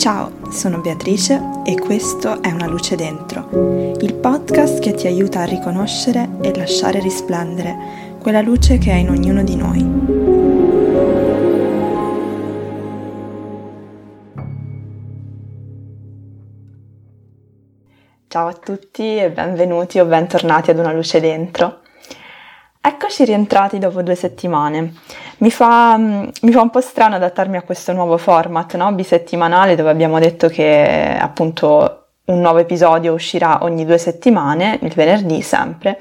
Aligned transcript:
Ciao, 0.00 0.50
sono 0.50 0.80
Beatrice 0.80 1.60
e 1.62 1.78
questo 1.78 2.40
è 2.40 2.50
Una 2.50 2.66
luce 2.66 2.96
dentro, 2.96 3.94
il 4.00 4.14
podcast 4.14 4.80
che 4.80 4.94
ti 4.94 5.06
aiuta 5.06 5.40
a 5.40 5.44
riconoscere 5.44 6.26
e 6.40 6.56
lasciare 6.56 7.00
risplendere 7.00 8.16
quella 8.18 8.40
luce 8.40 8.78
che 8.78 8.92
è 8.92 8.94
in 8.94 9.10
ognuno 9.10 9.44
di 9.44 9.56
noi. 9.56 9.80
Ciao 18.26 18.46
a 18.46 18.54
tutti 18.54 19.18
e 19.18 19.30
benvenuti 19.30 19.98
o 19.98 20.06
bentornati 20.06 20.70
ad 20.70 20.78
Una 20.78 20.94
luce 20.94 21.20
dentro. 21.20 21.80
Eccoci 22.82 23.26
rientrati 23.26 23.78
dopo 23.78 24.00
due 24.00 24.14
settimane. 24.14 24.94
Mi 25.38 25.50
fa, 25.50 25.98
mm, 25.98 26.28
mi 26.42 26.50
fa, 26.50 26.62
un 26.62 26.70
po' 26.70 26.80
strano 26.80 27.16
adattarmi 27.16 27.58
a 27.58 27.62
questo 27.62 27.92
nuovo 27.92 28.16
format, 28.16 28.74
no? 28.76 28.90
bisettimanale, 28.92 29.74
dove 29.74 29.90
abbiamo 29.90 30.18
detto 30.18 30.48
che 30.48 31.18
appunto 31.20 32.06
un 32.24 32.40
nuovo 32.40 32.56
episodio 32.58 33.12
uscirà 33.12 33.64
ogni 33.64 33.84
due 33.84 33.98
settimane, 33.98 34.78
il 34.80 34.94
venerdì 34.94 35.42
sempre 35.42 36.00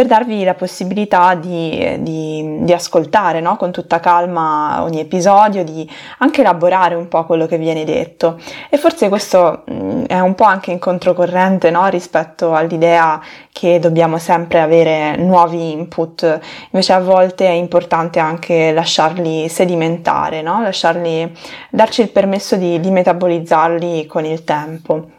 per 0.00 0.08
darvi 0.08 0.44
la 0.44 0.54
possibilità 0.54 1.34
di, 1.34 1.98
di, 1.98 2.60
di 2.60 2.72
ascoltare 2.72 3.42
no? 3.42 3.56
con 3.56 3.70
tutta 3.70 4.00
calma 4.00 4.82
ogni 4.82 4.98
episodio, 4.98 5.62
di 5.62 5.86
anche 6.20 6.40
elaborare 6.40 6.94
un 6.94 7.06
po' 7.06 7.26
quello 7.26 7.44
che 7.44 7.58
viene 7.58 7.84
detto. 7.84 8.40
E 8.70 8.78
forse 8.78 9.10
questo 9.10 9.64
mh, 9.66 10.04
è 10.04 10.18
un 10.18 10.34
po' 10.34 10.44
anche 10.44 10.70
in 10.70 10.78
controcorrente 10.78 11.70
no? 11.70 11.86
rispetto 11.88 12.54
all'idea 12.54 13.20
che 13.52 13.78
dobbiamo 13.78 14.16
sempre 14.16 14.62
avere 14.62 15.16
nuovi 15.16 15.72
input, 15.72 16.40
invece 16.70 16.94
a 16.94 17.00
volte 17.00 17.46
è 17.46 17.50
importante 17.50 18.18
anche 18.20 18.72
lasciarli 18.72 19.50
sedimentare, 19.50 20.40
no? 20.40 20.62
lasciarli, 20.62 21.30
darci 21.68 22.00
il 22.00 22.08
permesso 22.08 22.56
di, 22.56 22.80
di 22.80 22.90
metabolizzarli 22.90 24.06
con 24.06 24.24
il 24.24 24.44
tempo. 24.44 25.18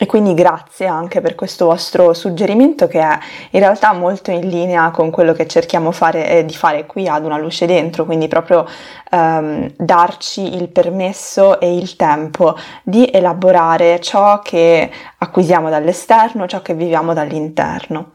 E 0.00 0.06
quindi 0.06 0.32
grazie 0.32 0.86
anche 0.86 1.20
per 1.20 1.34
questo 1.34 1.64
vostro 1.64 2.14
suggerimento 2.14 2.86
che 2.86 3.00
è 3.00 3.18
in 3.50 3.58
realtà 3.58 3.92
molto 3.92 4.30
in 4.30 4.48
linea 4.48 4.90
con 4.90 5.10
quello 5.10 5.32
che 5.32 5.48
cerchiamo 5.48 5.90
fare, 5.90 6.28
eh, 6.30 6.44
di 6.44 6.54
fare 6.54 6.86
qui 6.86 7.08
ad 7.08 7.24
Una 7.24 7.36
Luce 7.36 7.66
Dentro, 7.66 8.04
quindi 8.04 8.28
proprio 8.28 8.64
ehm, 9.10 9.72
darci 9.76 10.54
il 10.54 10.68
permesso 10.68 11.58
e 11.58 11.74
il 11.74 11.96
tempo 11.96 12.56
di 12.84 13.10
elaborare 13.12 14.00
ciò 14.00 14.38
che 14.38 14.88
acquisiamo 15.18 15.68
dall'esterno, 15.68 16.46
ciò 16.46 16.62
che 16.62 16.74
viviamo 16.74 17.12
dall'interno. 17.12 18.12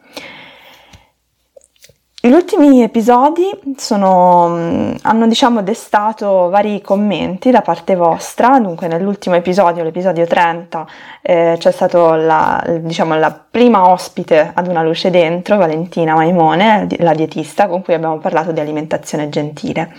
Gli 2.25 2.31
ultimi 2.31 2.81
episodi 2.81 3.49
sono, 3.75 4.47
mm, 4.47 4.93
hanno 5.01 5.27
diciamo 5.27 5.61
destato 5.61 6.47
vari 6.47 6.79
commenti 6.79 7.51
da 7.51 7.59
parte 7.59 7.95
vostra, 7.95 8.61
dunque 8.61 8.87
nell'ultimo 8.87 9.35
episodio, 9.35 9.83
l'episodio 9.83 10.25
30, 10.25 10.87
eh, 11.21 11.55
c'è 11.59 11.71
stata 11.71 12.15
la, 12.15 12.63
diciamo, 12.79 13.17
la 13.17 13.29
prima 13.29 13.89
ospite 13.89 14.51
ad 14.53 14.67
una 14.67 14.83
luce 14.83 15.09
dentro, 15.09 15.57
Valentina 15.57 16.15
Maimone, 16.15 16.87
la 16.99 17.13
dietista 17.13 17.67
con 17.67 17.81
cui 17.81 17.93
abbiamo 17.93 18.17
parlato 18.19 18.53
di 18.53 18.61
alimentazione 18.61 19.27
gentile. 19.27 19.91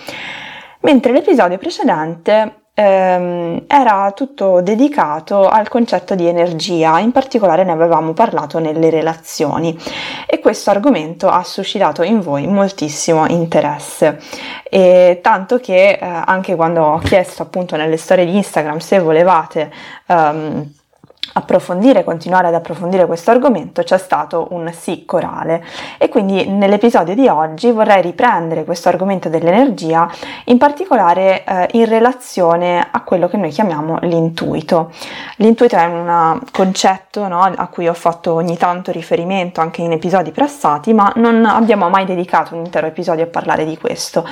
Mentre 0.81 1.13
l'episodio 1.13 1.59
precedente 1.59 2.64
ehm, 2.75 3.65
era 3.67 4.13
tutto 4.15 4.61
dedicato 4.61 5.49
al 5.49 5.69
concetto 5.69 6.15
di 6.15 6.27
energia, 6.27 6.99
in 6.99 7.13
particolare 7.13 7.65
ne 7.65 7.73
avevamo 7.73 8.13
parlato 8.13 8.59
nelle 8.59 8.91
relazioni 8.91 9.79
e 10.27 10.41
questo 10.41 10.71
argomento 10.71 11.29
ha 11.29 11.43
suscitato 11.45 12.03
in 12.03 12.21
voi 12.21 12.47
moltissimo 12.47 13.27
interesse. 13.27 14.21
E 14.69 15.21
tanto 15.23 15.59
che 15.59 15.93
eh, 15.93 15.99
anche 16.01 16.57
quando 16.57 16.83
ho 16.83 16.99
chiesto 16.99 17.43
appunto 17.43 17.77
nelle 17.77 17.97
storie 17.97 18.27
di 18.27 18.37
Instagram 18.37 18.79
se 18.79 18.99
volevate 18.99 19.73
ehm, 20.07 20.73
approfondire, 21.33 22.05
continuare 22.05 22.49
ad 22.49 22.55
approfondire 22.55 23.07
questo 23.07 23.31
argomento 23.31 23.83
c'è 23.83 23.99
stato 23.99 24.49
un 24.51 24.71
sì 24.73 25.05
corale 25.05 25.65
e 25.99 26.09
quindi 26.09 26.47
nell'episodio 26.47 27.15
di 27.15 27.27
oggi 27.27 27.71
vorrei 27.71 28.03
riprendere 28.03 28.65
questo 28.65 28.89
argomento 28.89 29.29
dell'energia 29.29 30.09
in 30.45 30.59
particolare 30.59 31.45
eh, 31.45 31.69
in 31.73 31.87
relazione 31.87 32.87
a 32.91 33.03
quello 33.03 33.29
che 33.29 33.37
noi 33.37 33.51
chiamiamo 33.51 33.99
l'intuito. 34.03 34.93
L'intuito 35.37 35.77
è 35.77 35.85
un 35.85 36.41
concetto 36.53 37.27
no, 37.27 37.43
a 37.43 37.67
cui 37.69 37.89
ho 37.89 37.95
fatto 37.95 38.35
ogni 38.35 38.57
tanto 38.57 38.93
riferimento 38.93 39.61
anche 39.61 39.83
in 39.83 39.93
episodi 39.93 40.31
passati 40.31 40.93
ma 40.93 41.13
non 41.17 41.45
abbiamo 41.45 41.89
mai 41.89 42.05
dedicato 42.05 42.55
un 42.55 42.65
intero 42.65 42.87
episodio 42.87 43.25
a 43.25 43.29
parlare 43.29 43.65
di 43.65 43.77
questo 43.79 44.27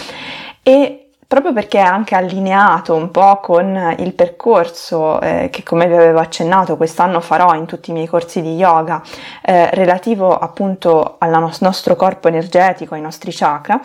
e 0.62 1.11
proprio 1.26 1.52
perché 1.52 1.78
è 1.78 1.82
anche 1.82 2.14
allineato 2.14 2.94
un 2.94 3.10
po' 3.10 3.38
con 3.40 3.94
il 3.98 4.12
percorso 4.12 5.20
eh, 5.20 5.48
che 5.50 5.62
come 5.62 5.86
vi 5.86 5.94
avevo 5.94 6.18
accennato 6.18 6.76
quest'anno 6.76 7.20
farò 7.20 7.54
in 7.54 7.64
tutti 7.64 7.90
i 7.90 7.92
miei 7.94 8.06
corsi 8.06 8.42
di 8.42 8.54
yoga 8.54 9.00
eh, 9.42 9.70
relativo 9.70 10.36
appunto 10.36 11.16
al 11.18 11.30
nostro 11.60 11.96
corpo 11.96 12.28
energetico, 12.28 12.94
ai 12.94 13.00
nostri 13.00 13.32
chakra, 13.32 13.80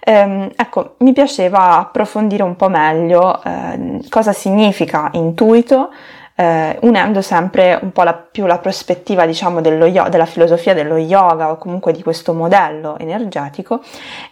ehm, 0.00 0.50
ecco, 0.56 0.94
mi 0.98 1.12
piaceva 1.12 1.78
approfondire 1.78 2.42
un 2.42 2.56
po' 2.56 2.68
meglio 2.68 3.42
eh, 3.42 4.00
cosa 4.08 4.32
significa 4.32 5.08
intuito, 5.12 5.90
eh, 6.40 6.78
unendo 6.80 7.20
sempre 7.20 7.78
un 7.82 7.92
po' 7.92 8.02
la, 8.02 8.14
più 8.14 8.46
la 8.46 8.56
prospettiva 8.56 9.26
diciamo 9.26 9.60
dello, 9.60 9.90
della 10.08 10.24
filosofia 10.24 10.72
dello 10.72 10.96
yoga 10.96 11.50
o 11.50 11.58
comunque 11.58 11.92
di 11.92 12.02
questo 12.02 12.32
modello 12.32 12.96
energetico 12.98 13.82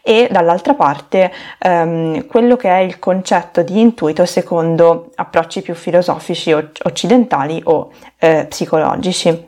e 0.01 0.27
dall'altra 0.31 0.73
parte 0.73 1.31
ehm, 1.59 2.27
quello 2.27 2.57
che 2.57 2.71
è 2.71 2.79
il 2.79 2.99
concetto 2.99 3.61
di 3.61 3.79
intuito 3.79 4.25
secondo 4.25 5.11
approcci 5.17 5.61
più 5.61 5.75
filosofici 5.75 6.51
occidentali 6.51 7.61
o 7.65 7.91
eh, 8.19 8.47
psicologici. 8.49 9.48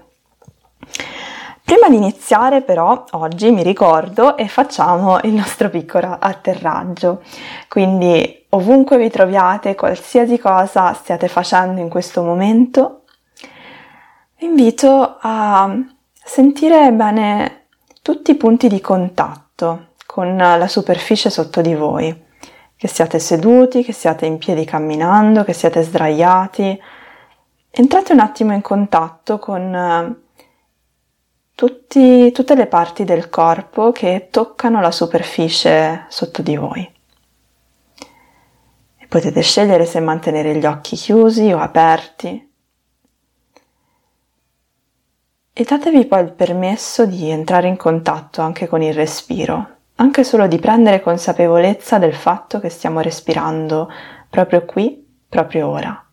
Prima 1.65 1.89
di 1.89 1.97
iniziare 1.97 2.63
però 2.63 3.05
oggi 3.13 3.51
mi 3.53 3.63
ricordo 3.63 4.37
e 4.37 4.49
facciamo 4.49 5.21
il 5.23 5.33
nostro 5.33 5.71
piccolo 5.71 6.17
atterraggio. 6.19 7.23
Quindi 7.69 8.47
ovunque 8.51 8.99
vi 8.99 9.09
troviate, 9.09 9.77
qualsiasi 9.77 10.39
cosa 10.39 10.93
stiate 10.95 11.29
facendo 11.29 11.81
in 11.81 11.89
questo 11.89 12.23
momento, 12.23 13.05
vi 14.39 14.47
invito 14.47 15.19
a 15.21 15.73
sentire 16.13 16.93
bene 16.93 17.67
tutti 18.03 18.33
i 18.33 18.37
punti 18.37 18.67
di 18.69 18.81
contatto 18.81 19.89
con 20.07 20.37
la 20.37 20.67
superficie 20.67 21.31
sotto 21.31 21.61
di 21.61 21.75
voi, 21.75 22.25
che 22.77 22.89
siate 22.89 23.21
seduti, 23.21 23.85
che 23.85 23.93
siate 23.93 24.27
in 24.27 24.39
piedi 24.39 24.65
camminando, 24.65 25.45
che 25.45 25.53
siate 25.53 25.83
sdraiati. 25.83 26.81
Entrate 27.71 28.13
un 28.13 28.19
attimo 28.19 28.53
in 28.53 28.63
contatto 28.63 29.39
con 29.39 30.19
tutti, 31.61 32.33
tutte 32.33 32.55
le 32.55 32.67
parti 32.67 33.05
del 33.05 33.29
corpo 33.29 33.93
che 33.93 34.29
toccano 34.31 34.81
la 34.81 34.91
superficie 34.91 36.07
sotto 36.09 36.41
di 36.41 36.57
voi. 36.57 36.91
E 38.97 39.07
potete 39.07 39.43
scegliere 39.43 39.85
se 39.85 40.01
mantenere 40.01 40.57
gli 40.57 40.65
occhi 40.65 40.97
chiusi 40.97 41.53
o 41.53 41.59
aperti. 41.59 42.51
E 45.53 45.65
datevi 45.69 46.07
poi 46.07 46.23
il 46.23 46.33
permesso 46.33 47.05
di 47.05 47.29
entrare 47.29 47.69
in 47.69 47.77
contatto 47.77 48.41
anche 48.41 48.67
con 48.67 48.81
il 48.81 48.95
respiro, 48.95 49.81
anche 49.97 50.25
solo 50.25 50.47
di 50.47 50.59
prendere 50.59 51.03
consapevolezza 51.03 51.99
del 51.99 52.15
fatto 52.15 52.59
che 52.59 52.71
stiamo 52.71 53.01
respirando 53.01 53.87
proprio 54.31 54.65
qui, 54.65 55.07
proprio 55.29 55.69
ora. 55.69 56.11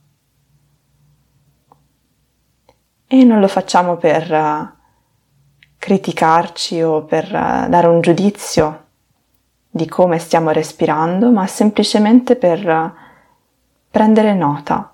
E 3.08 3.24
non 3.24 3.40
lo 3.40 3.48
facciamo 3.48 3.96
per 3.96 4.76
criticarci 5.88 6.82
o 6.82 7.04
per 7.04 7.24
eh, 7.34 7.68
dare 7.70 7.88
un 7.88 8.02
giudizio 8.02 8.88
di 9.70 9.88
come 9.88 10.20
stiamo 10.20 10.52
respirando, 10.52 11.32
ma 11.32 11.48
semplicemente 11.48 12.36
per 12.36 12.68
eh, 12.68 12.94
prendere 13.90 14.34
nota 14.34 14.94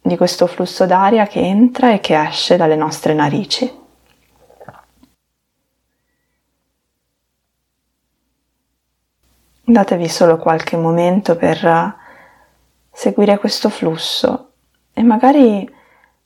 di 0.00 0.16
questo 0.16 0.46
flusso 0.46 0.86
d'aria 0.86 1.26
che 1.26 1.40
entra 1.40 1.92
e 1.92 2.00
che 2.00 2.18
esce 2.18 2.56
dalle 2.56 2.76
nostre 2.76 3.12
narici. 3.12 3.70
Datevi 9.68 10.08
solo 10.08 10.38
qualche 10.38 10.78
momento 10.78 11.36
per 11.36 11.62
eh, 11.62 11.94
seguire 12.90 13.36
questo 13.36 13.68
flusso 13.68 14.52
e 14.94 15.02
magari 15.02 15.70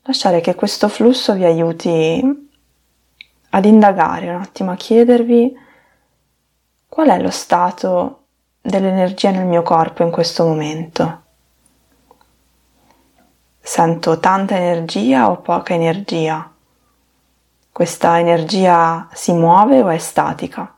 lasciare 0.02 0.40
che 0.40 0.54
questo 0.54 0.86
flusso 0.88 1.32
vi 1.32 1.44
aiuti 1.44 2.48
ad 3.50 3.64
indagare 3.64 4.28
un 4.28 4.40
attimo, 4.40 4.70
a 4.70 4.76
chiedervi 4.76 5.56
qual 6.88 7.08
è 7.08 7.20
lo 7.20 7.30
stato 7.30 8.24
dell'energia 8.60 9.30
nel 9.30 9.46
mio 9.46 9.62
corpo 9.62 10.02
in 10.02 10.10
questo 10.10 10.44
momento. 10.44 11.22
Sento 13.60 14.18
tanta 14.18 14.56
energia 14.56 15.30
o 15.30 15.40
poca 15.40 15.74
energia? 15.74 16.52
Questa 17.70 18.18
energia 18.18 19.08
si 19.12 19.32
muove 19.32 19.80
o 19.82 19.88
è 19.88 19.98
statica? 19.98 20.76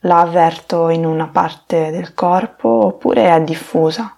La 0.00 0.20
avverto 0.20 0.88
in 0.88 1.06
una 1.06 1.28
parte 1.28 1.90
del 1.90 2.14
corpo 2.14 2.68
oppure 2.86 3.32
è 3.34 3.40
diffusa? 3.42 4.16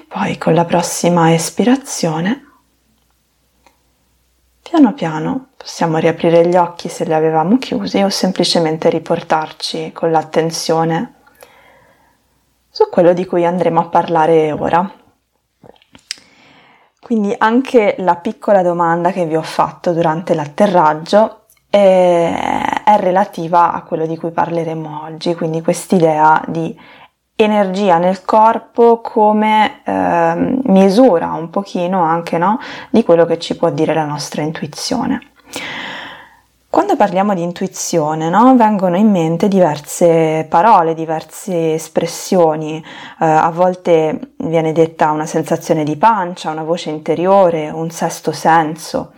Poi 0.00 0.38
con 0.38 0.54
la 0.54 0.64
prossima 0.64 1.34
espirazione, 1.34 2.46
piano 4.62 4.94
piano 4.94 5.48
possiamo 5.56 5.98
riaprire 5.98 6.48
gli 6.48 6.56
occhi 6.56 6.88
se 6.88 7.04
li 7.04 7.12
avevamo 7.12 7.58
chiusi 7.58 8.00
o 8.02 8.08
semplicemente 8.08 8.88
riportarci 8.88 9.92
con 9.92 10.10
l'attenzione 10.10 11.14
su 12.70 12.88
quello 12.88 13.12
di 13.12 13.26
cui 13.26 13.44
andremo 13.44 13.80
a 13.80 13.88
parlare 13.88 14.50
ora. 14.50 14.90
Quindi 16.98 17.34
anche 17.36 17.96
la 17.98 18.16
piccola 18.16 18.62
domanda 18.62 19.12
che 19.12 19.26
vi 19.26 19.36
ho 19.36 19.42
fatto 19.42 19.92
durante 19.92 20.34
l'atterraggio 20.34 21.46
è, 21.68 22.82
è 22.84 22.96
relativa 22.96 23.72
a 23.72 23.82
quello 23.82 24.06
di 24.06 24.16
cui 24.16 24.30
parleremo 24.30 25.02
oggi, 25.04 25.34
quindi 25.34 25.60
quest'idea 25.60 26.42
di 26.48 26.74
energia 27.36 27.98
nel 27.98 28.24
corpo 28.24 29.00
come 29.00 29.80
eh, 29.84 30.60
misura 30.64 31.32
un 31.32 31.50
pochino 31.50 32.02
anche 32.02 32.38
no, 32.38 32.58
di 32.90 33.02
quello 33.02 33.24
che 33.24 33.38
ci 33.38 33.56
può 33.56 33.70
dire 33.70 33.94
la 33.94 34.04
nostra 34.04 34.42
intuizione. 34.42 35.32
Quando 36.72 36.96
parliamo 36.96 37.34
di 37.34 37.42
intuizione, 37.42 38.30
no, 38.30 38.56
vengono 38.56 38.96
in 38.96 39.10
mente 39.10 39.46
diverse 39.46 40.46
parole, 40.48 40.94
diverse 40.94 41.74
espressioni, 41.74 42.82
eh, 43.20 43.26
a 43.26 43.50
volte 43.50 44.32
viene 44.38 44.72
detta 44.72 45.10
una 45.10 45.26
sensazione 45.26 45.84
di 45.84 45.98
pancia, 45.98 46.50
una 46.50 46.62
voce 46.62 46.88
interiore, 46.88 47.68
un 47.68 47.90
sesto 47.90 48.32
senso. 48.32 49.12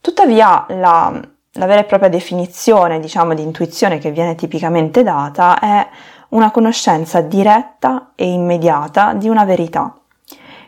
Tuttavia 0.00 0.64
la, 0.68 1.20
la 1.54 1.66
vera 1.66 1.80
e 1.80 1.84
propria 1.84 2.08
definizione, 2.08 3.00
diciamo, 3.00 3.34
di 3.34 3.42
intuizione 3.42 3.98
che 3.98 4.12
viene 4.12 4.36
tipicamente 4.36 5.02
data 5.02 5.58
è 5.58 5.88
una 6.30 6.50
conoscenza 6.50 7.20
diretta 7.20 8.12
e 8.14 8.26
immediata 8.26 9.14
di 9.14 9.28
una 9.28 9.44
verità, 9.44 9.94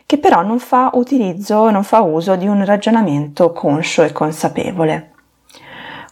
che 0.05 0.17
però 0.17 0.41
non 0.41 0.59
fa 0.59 0.91
utilizzo, 0.93 1.69
non 1.69 1.83
fa 1.83 2.01
uso 2.01 2.35
di 2.35 2.47
un 2.47 2.63
ragionamento 2.65 3.51
conscio 3.51 4.03
e 4.03 4.11
consapevole. 4.11 5.11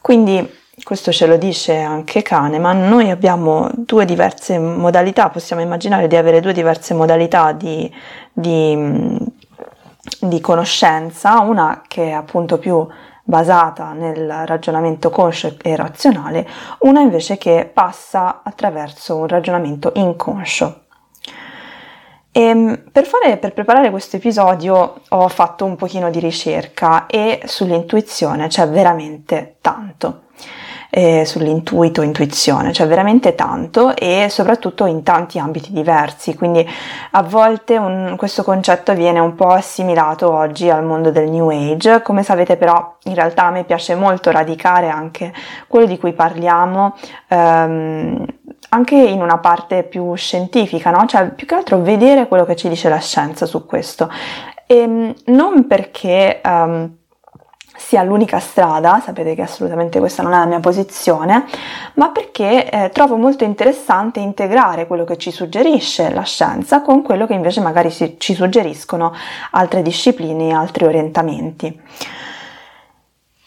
Quindi 0.01 0.59
questo 0.83 1.11
ce 1.11 1.27
lo 1.27 1.37
dice 1.37 1.79
anche 1.79 2.21
Kahneman, 2.21 2.87
noi 2.87 3.09
abbiamo 3.09 3.69
due 3.73 4.05
diverse 4.05 4.57
modalità, 4.57 5.29
possiamo 5.29 5.61
immaginare 5.61 6.07
di 6.07 6.15
avere 6.15 6.39
due 6.39 6.53
diverse 6.53 6.93
modalità 6.93 7.51
di, 7.51 7.93
di, 8.33 9.17
di 10.19 10.41
conoscenza, 10.41 11.39
una 11.41 11.83
che 11.87 12.09
è 12.09 12.11
appunto 12.11 12.57
più 12.57 12.87
basata 13.23 13.93
nel 13.93 14.45
ragionamento 14.45 15.09
conscio 15.09 15.55
e 15.61 15.75
razionale, 15.75 16.47
una 16.79 17.01
invece 17.01 17.37
che 17.37 17.69
passa 17.71 18.41
attraverso 18.43 19.15
un 19.17 19.27
ragionamento 19.27 19.91
inconscio. 19.95 20.83
E 22.33 22.41
ehm, 22.41 22.83
per, 22.91 23.05
fare, 23.05 23.37
per 23.37 23.53
preparare 23.53 23.89
questo 23.89 24.15
episodio 24.15 25.01
ho 25.09 25.27
fatto 25.27 25.65
un 25.65 25.75
pochino 25.75 26.09
di 26.09 26.19
ricerca 26.19 27.05
e 27.05 27.41
sull'intuizione 27.45 28.47
c'è 28.47 28.69
veramente 28.69 29.57
tanto 29.59 30.29
eh, 30.91 31.23
sull'intuito, 31.25 32.01
intuizione, 32.01 32.73
cioè 32.73 32.85
veramente 32.85 33.33
tanto 33.33 33.95
e 33.95 34.27
soprattutto 34.29 34.85
in 34.85 35.03
tanti 35.03 35.39
ambiti 35.39 35.71
diversi, 35.71 36.35
quindi 36.35 36.67
a 37.11 37.23
volte 37.23 37.77
un, 37.77 38.15
questo 38.17 38.43
concetto 38.43 38.93
viene 38.93 39.19
un 39.19 39.33
po' 39.33 39.47
assimilato 39.47 40.29
oggi 40.31 40.69
al 40.69 40.83
mondo 40.83 41.09
del 41.09 41.29
New 41.29 41.49
Age, 41.49 42.01
come 42.01 42.23
sapete 42.23 42.57
però 42.57 42.97
in 43.05 43.15
realtà 43.15 43.45
a 43.45 43.51
me 43.51 43.63
piace 43.63 43.95
molto 43.95 44.31
radicare 44.31 44.89
anche 44.89 45.33
quello 45.67 45.85
di 45.85 45.97
cui 45.97 46.13
parliamo. 46.13 46.95
Ehm, 47.29 48.25
anche 48.73 48.95
in 48.95 49.21
una 49.21 49.37
parte 49.39 49.83
più 49.83 50.13
scientifica, 50.15 50.91
no? 50.91 51.05
Cioè, 51.05 51.31
più 51.31 51.45
che 51.45 51.55
altro 51.55 51.81
vedere 51.81 52.27
quello 52.27 52.45
che 52.45 52.55
ci 52.55 52.69
dice 52.69 52.87
la 52.87 52.99
scienza 52.99 53.45
su 53.45 53.65
questo. 53.65 54.09
E 54.65 54.77
ehm, 54.77 55.13
non 55.25 55.67
perché 55.67 56.39
um, 56.45 56.89
sia 57.81 58.03
l'unica 58.03 58.39
strada, 58.39 59.01
sapete 59.03 59.35
che 59.35 59.41
assolutamente 59.41 59.99
questa 59.99 60.21
non 60.21 60.33
è 60.33 60.37
la 60.37 60.45
mia 60.45 60.59
posizione, 60.59 61.45
ma 61.95 62.09
perché 62.09 62.69
eh, 62.69 62.89
trovo 62.91 63.17
molto 63.17 63.43
interessante 63.43 64.19
integrare 64.19 64.87
quello 64.87 65.03
che 65.03 65.17
ci 65.17 65.31
suggerisce 65.31 66.13
la 66.13 66.21
scienza 66.21 66.81
con 66.81 67.01
quello 67.01 67.25
che 67.25 67.33
invece 67.33 67.59
magari 67.59 67.89
si, 67.89 68.15
ci 68.17 68.33
suggeriscono 68.33 69.13
altre 69.51 69.81
discipline, 69.81 70.53
altri 70.53 70.85
orientamenti. 70.85 71.81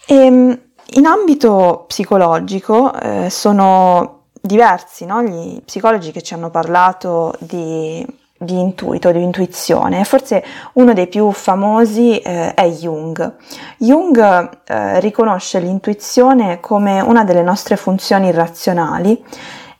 E, 0.06 0.14
ehm, 0.14 0.60
in 0.96 1.06
ambito 1.06 1.84
psicologico 1.86 2.92
eh, 2.92 3.31
sono 3.31 4.25
diversi 4.40 5.06
no? 5.06 5.22
gli 5.22 5.62
psicologi 5.62 6.12
che 6.12 6.22
ci 6.22 6.34
hanno 6.34 6.50
parlato 6.50 7.34
di 7.38 8.06
di 8.44 8.58
intuito, 8.58 9.11
di 9.11 9.23
intuizione. 9.23 10.05
Forse 10.05 10.44
uno 10.75 10.93
dei 10.93 11.08
più 11.08 11.31
famosi 11.32 12.19
eh, 12.19 12.55
è 12.55 12.69
Jung. 12.69 13.37
Jung 13.79 14.50
eh, 14.64 15.00
riconosce 15.00 15.58
l'intuizione 15.58 16.61
come 16.61 17.00
una 17.00 17.25
delle 17.25 17.43
nostre 17.43 17.76
funzioni 17.76 18.31
razionali 18.31 19.23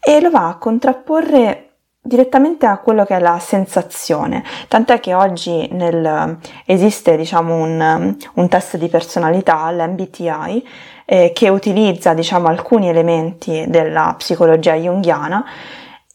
e 0.01 0.21
lo 0.21 0.31
va 0.31 0.49
a 0.49 0.57
contrapporre 0.57 1.65
direttamente 2.07 2.67
a 2.67 2.79
quello 2.79 3.07
che 3.07 3.17
è 3.17 3.19
la 3.19 3.39
sensazione, 3.39 4.45
tant'è 4.69 5.01
che 5.01 5.15
oggi 5.15 5.67
nel, 5.73 6.39
esiste 6.67 7.17
diciamo, 7.17 7.55
un, 7.55 8.17
un, 8.35 8.49
test 8.49 8.77
di 8.77 8.89
personalità, 8.89 9.71
l'MBTI, 9.71 10.69
eh, 11.07 11.33
che 11.33 11.49
utilizza 11.49 12.13
diciamo, 12.13 12.49
alcuni 12.49 12.91
elementi 12.91 13.65
della 13.69 14.15
psicologia 14.19 14.75
jungiana 14.75 15.45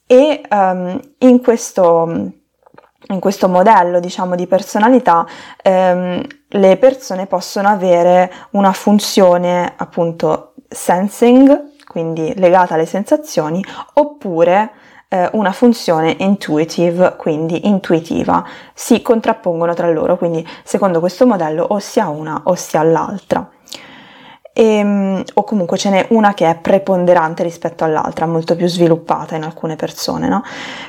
e 0.06 0.42
um, 0.50 1.00
in 1.20 1.42
questo 1.42 2.32
in 3.12 3.20
questo 3.20 3.48
modello 3.48 4.00
diciamo 4.00 4.36
di 4.36 4.48
personalità 4.48 5.26
ehm, 5.62 6.22
le 6.50 6.78
persone 6.78 7.26
possono 7.26 7.68
avere 7.68 8.32
una 8.52 8.72
funzione 8.72 9.74
appunto 9.76 10.54
sensing 10.68 11.74
quindi 11.88 12.34
legata 12.36 12.76
alle 12.76 12.86
sensazioni 12.86 13.64
oppure 13.94 14.72
eh, 15.08 15.28
una 15.34 15.52
funzione 15.52 16.16
intuitive 16.20 17.16
quindi 17.18 17.68
intuitiva 17.68 18.46
si 18.74 19.02
contrappongono 19.02 19.74
tra 19.74 19.90
loro 19.90 20.18
quindi 20.18 20.48
secondo 20.64 21.00
questo 21.00 21.26
modello 21.26 21.64
o 21.64 21.80
si 21.80 22.00
una 22.00 22.42
o 22.44 22.54
si 22.54 22.78
ha 22.78 22.84
l'altra 22.84 23.50
e, 24.54 24.64
ehm, 24.64 25.24
o 25.34 25.44
comunque 25.44 25.78
ce 25.78 25.90
n'è 25.90 26.06
una 26.10 26.36
che 26.36 26.48
è 26.48 26.56
preponderante 26.56 27.42
rispetto 27.42 27.84
all'altra 27.84 28.28
molto 28.28 28.56
più 28.56 28.68
sviluppata 28.68 29.36
in 29.36 29.44
alcune 29.44 29.76
persone 29.76 30.28
no? 30.28 30.44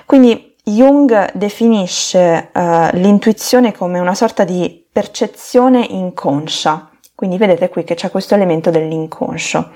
quindi 0.04 0.49
Jung 0.70 1.32
definisce 1.32 2.50
uh, 2.52 2.88
l'intuizione 2.92 3.72
come 3.72 3.98
una 3.98 4.14
sorta 4.14 4.44
di 4.44 4.86
percezione 4.90 5.84
inconscia, 5.88 6.88
quindi 7.14 7.36
vedete 7.36 7.68
qui 7.68 7.84
che 7.84 7.94
c'è 7.94 8.10
questo 8.10 8.34
elemento 8.34 8.70
dell'inconscio. 8.70 9.70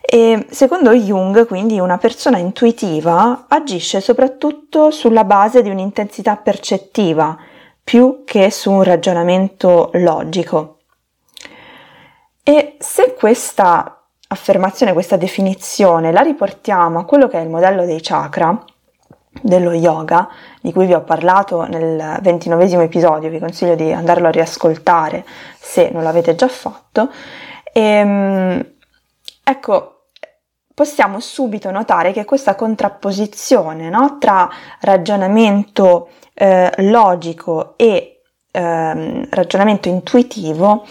E 0.00 0.46
secondo 0.50 0.92
Jung, 0.92 1.46
quindi, 1.46 1.80
una 1.80 1.98
persona 1.98 2.38
intuitiva 2.38 3.46
agisce 3.48 4.00
soprattutto 4.00 4.90
sulla 4.90 5.24
base 5.24 5.62
di 5.62 5.70
un'intensità 5.70 6.36
percettiva 6.36 7.36
più 7.82 8.22
che 8.24 8.50
su 8.50 8.70
un 8.70 8.82
ragionamento 8.82 9.90
logico. 9.94 10.78
E 12.42 12.76
se 12.78 13.14
questa 13.14 14.02
affermazione, 14.28 14.92
questa 14.92 15.16
definizione 15.16 16.12
la 16.12 16.20
riportiamo 16.20 16.98
a 16.98 17.04
quello 17.04 17.26
che 17.26 17.38
è 17.38 17.42
il 17.42 17.48
modello 17.48 17.84
dei 17.84 18.00
chakra, 18.00 18.62
dello 19.40 19.72
yoga, 19.72 20.28
di 20.60 20.72
cui 20.72 20.86
vi 20.86 20.94
ho 20.94 21.02
parlato 21.02 21.64
nel 21.66 22.18
ventinovesimo 22.22 22.82
episodio, 22.82 23.30
vi 23.30 23.38
consiglio 23.38 23.74
di 23.74 23.92
andarlo 23.92 24.28
a 24.28 24.30
riascoltare 24.30 25.24
se 25.58 25.90
non 25.92 26.02
l'avete 26.02 26.34
già 26.34 26.48
fatto. 26.48 27.10
E, 27.72 27.80
ehm, 27.80 28.66
ecco, 29.42 29.94
possiamo 30.72 31.20
subito 31.20 31.70
notare 31.70 32.12
che 32.12 32.24
questa 32.24 32.54
contrapposizione 32.54 33.88
no, 33.88 34.18
tra 34.18 34.48
ragionamento 34.80 36.08
eh, 36.34 36.70
logico 36.78 37.74
e 37.76 38.22
eh, 38.50 39.28
ragionamento 39.30 39.88
intuitivo 39.88 40.84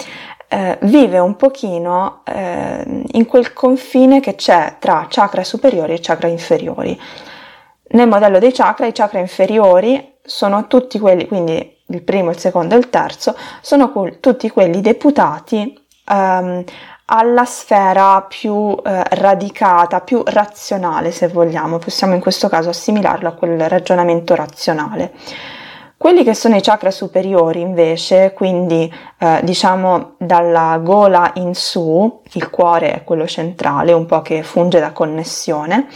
eh, 0.53 0.77
vive 0.81 1.17
un 1.17 1.35
pochino 1.35 2.21
eh, 2.25 3.03
in 3.13 3.25
quel 3.25 3.53
confine 3.53 4.19
che 4.19 4.35
c'è 4.35 4.75
tra 4.79 5.07
chakra 5.09 5.43
superiori 5.43 5.93
e 5.93 5.99
chakra 5.99 6.27
inferiori. 6.27 6.99
Nel 7.93 8.07
modello 8.07 8.39
dei 8.39 8.51
chakra, 8.51 8.87
i 8.87 8.91
chakra 8.91 9.19
inferiori 9.19 10.15
sono 10.23 10.65
tutti 10.65 10.97
quelli, 10.97 11.27
quindi 11.27 11.77
il 11.87 12.01
primo, 12.01 12.31
il 12.31 12.39
secondo 12.39 12.73
e 12.73 12.79
il 12.79 12.89
terzo, 12.89 13.35
sono 13.61 13.91
cu- 13.91 14.19
tutti 14.19 14.49
quelli 14.49 14.81
deputati 14.81 15.79
um, 16.09 16.63
alla 17.05 17.45
sfera 17.45 18.25
più 18.27 18.75
eh, 18.83 19.03
radicata, 19.11 20.01
più 20.01 20.23
razionale, 20.25 21.11
se 21.11 21.27
vogliamo, 21.27 21.77
possiamo 21.77 22.15
in 22.15 22.19
questo 22.19 22.49
caso 22.49 22.69
assimilarlo 22.69 23.27
a 23.27 23.33
quel 23.33 23.69
ragionamento 23.69 24.33
razionale. 24.33 25.11
Quelli 25.95 26.23
che 26.23 26.33
sono 26.33 26.55
i 26.55 26.61
chakra 26.61 26.89
superiori 26.89 27.61
invece, 27.61 28.33
quindi 28.33 28.91
eh, 29.19 29.39
diciamo 29.43 30.15
dalla 30.17 30.79
gola 30.81 31.31
in 31.35 31.53
su, 31.53 32.21
il 32.31 32.49
cuore 32.49 32.93
è 32.93 33.03
quello 33.03 33.27
centrale, 33.27 33.93
un 33.93 34.07
po' 34.07 34.23
che 34.23 34.41
funge 34.41 34.79
da 34.79 34.91
connessione, 34.91 35.87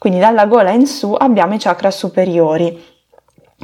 quindi 0.00 0.18
dalla 0.18 0.46
gola 0.46 0.70
in 0.70 0.86
su 0.86 1.12
abbiamo 1.12 1.52
i 1.52 1.58
chakra 1.58 1.90
superiori, 1.90 2.82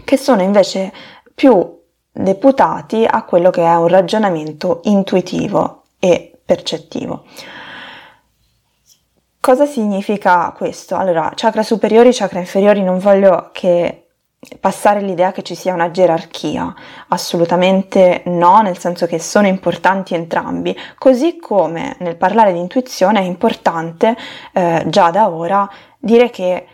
che 0.04 0.18
sono 0.18 0.42
invece 0.42 0.92
più 1.34 1.80
deputati 2.12 3.06
a 3.08 3.22
quello 3.22 3.48
che 3.48 3.62
è 3.62 3.74
un 3.74 3.88
ragionamento 3.88 4.80
intuitivo 4.82 5.84
e 5.98 6.38
percettivo. 6.44 7.24
Cosa 9.40 9.64
significa 9.64 10.52
questo? 10.54 10.94
Allora, 10.96 11.32
chakra 11.34 11.62
superiori, 11.62 12.12
chakra 12.12 12.38
inferiori, 12.38 12.82
non 12.82 12.98
voglio 12.98 13.48
che 13.52 14.05
passare 14.60 15.00
l'idea 15.00 15.32
che 15.32 15.42
ci 15.42 15.54
sia 15.54 15.74
una 15.74 15.90
gerarchia, 15.90 16.74
assolutamente 17.08 18.22
no, 18.26 18.60
nel 18.62 18.78
senso 18.78 19.06
che 19.06 19.18
sono 19.18 19.46
importanti 19.46 20.14
entrambi, 20.14 20.76
così 20.98 21.38
come 21.38 21.96
nel 22.00 22.16
parlare 22.16 22.52
di 22.52 22.58
intuizione 22.58 23.20
è 23.20 23.24
importante 23.24 24.16
eh, 24.52 24.84
già 24.86 25.10
da 25.10 25.28
ora 25.28 25.68
dire 25.98 26.30
che 26.30 26.66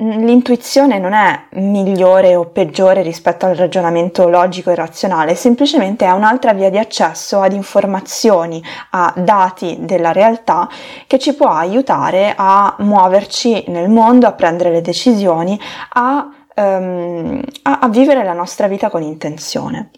l'intuizione 0.00 0.98
non 0.98 1.12
è 1.12 1.46
migliore 1.54 2.36
o 2.36 2.46
peggiore 2.46 3.02
rispetto 3.02 3.46
al 3.46 3.56
ragionamento 3.56 4.28
logico 4.28 4.70
e 4.70 4.76
razionale, 4.76 5.34
semplicemente 5.34 6.06
è 6.06 6.10
un'altra 6.10 6.52
via 6.52 6.70
di 6.70 6.78
accesso 6.78 7.40
ad 7.40 7.52
informazioni, 7.52 8.62
a 8.90 9.12
dati 9.16 9.78
della 9.80 10.12
realtà 10.12 10.68
che 11.06 11.18
ci 11.18 11.34
può 11.34 11.48
aiutare 11.48 12.32
a 12.36 12.76
muoverci 12.78 13.64
nel 13.68 13.88
mondo, 13.88 14.28
a 14.28 14.32
prendere 14.32 14.70
le 14.70 14.82
decisioni, 14.82 15.58
a 15.94 16.30
um, 16.58 17.40
a, 17.62 17.78
a 17.80 17.88
vivere 17.88 18.24
la 18.24 18.32
nostra 18.32 18.66
vita 18.66 18.90
con 18.90 19.02
intenzione. 19.02 19.90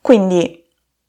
Quindi 0.00 0.60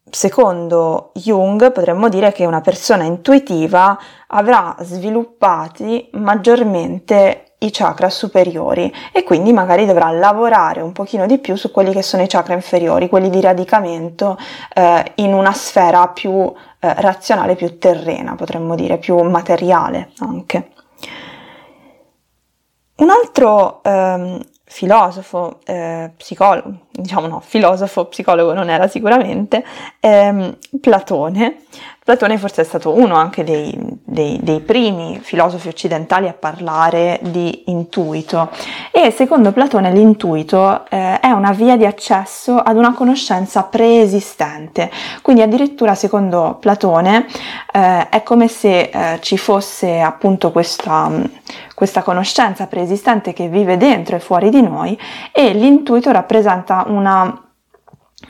secondo 0.10 1.12
Jung 1.16 1.72
potremmo 1.72 2.08
dire 2.08 2.32
che 2.32 2.46
una 2.46 2.62
persona 2.62 3.04
intuitiva 3.04 3.98
avrà 4.28 4.76
sviluppati 4.80 6.10
maggiormente 6.14 7.56
i 7.64 7.72
chakra 7.72 8.10
superiori 8.10 8.94
e 9.12 9.24
quindi 9.24 9.54
magari 9.54 9.86
dovrà 9.86 10.12
lavorare 10.12 10.82
un 10.82 10.92
pochino 10.92 11.26
di 11.26 11.40
più 11.40 11.56
su 11.56 11.72
quelli 11.72 11.94
che 11.94 12.02
sono 12.02 12.22
i 12.22 12.28
chakra 12.28 12.54
inferiori, 12.54 13.10
quelli 13.10 13.30
di 13.30 13.42
radicamento 13.42 14.38
eh, 14.74 15.14
in 15.16 15.34
una 15.34 15.54
sfera 15.54 16.10
più 16.10 16.32
eh, 16.34 16.94
razionale, 16.96 17.56
più 17.56 17.80
terrena, 17.80 18.36
potremmo 18.36 18.76
dire, 18.76 18.98
più 18.98 19.18
materiale 19.22 20.12
anche. 20.20 20.72
Un 22.96 23.10
altro 23.10 23.82
ehm, 23.84 24.40
filosofo, 24.66 25.60
eh, 25.66 26.12
psicologo, 26.16 26.86
diciamo 26.92 27.26
no, 27.28 27.40
filosofo, 27.40 28.06
psicologo 28.06 28.54
non 28.54 28.70
era 28.70 28.88
sicuramente, 28.88 29.64
ehm, 30.00 30.58
Platone. 30.80 31.64
Platone 32.04 32.38
forse 32.38 32.64
è 32.64 32.66
stato 32.66 32.98
uno 32.98 33.16
anche 33.16 33.46
dei, 33.46 33.74
dei, 34.04 34.38
dei, 34.42 34.60
primi 34.60 35.20
filosofi 35.22 35.70
occidentali 35.70 36.28
a 36.28 36.34
parlare 36.34 37.20
di 37.22 37.64
intuito. 37.68 38.50
E 38.92 39.10
secondo 39.12 39.54
Platone 39.54 39.90
l'intuito 39.92 40.86
eh, 40.90 41.20
è 41.22 41.32
una 41.32 41.52
via 41.54 41.78
di 41.78 41.86
accesso 41.86 42.58
ad 42.58 42.76
una 42.76 42.94
conoscenza 42.94 43.64
preesistente, 43.64 44.92
quindi 45.22 45.44
addirittura 45.44 45.96
secondo 45.96 46.58
Platone 46.60 47.26
eh, 47.72 48.10
è 48.10 48.22
come 48.22 48.50
se 48.50 48.82
eh, 48.82 49.20
ci 49.22 49.38
fosse 49.38 50.02
appunto 50.02 50.52
questa 50.52 51.10
questa 51.74 52.04
conoscenza 52.04 52.68
preesistente 52.68 53.34
che 53.34 53.50
vive 53.50 53.78
dentro 53.78 54.16
e 54.16 54.20
fuori 54.20 54.50
di 54.50 54.62
noi 54.62 54.98
e 55.32 55.54
l'intuito 55.54 56.12
rappresenta 56.12 56.86
una 56.88 57.44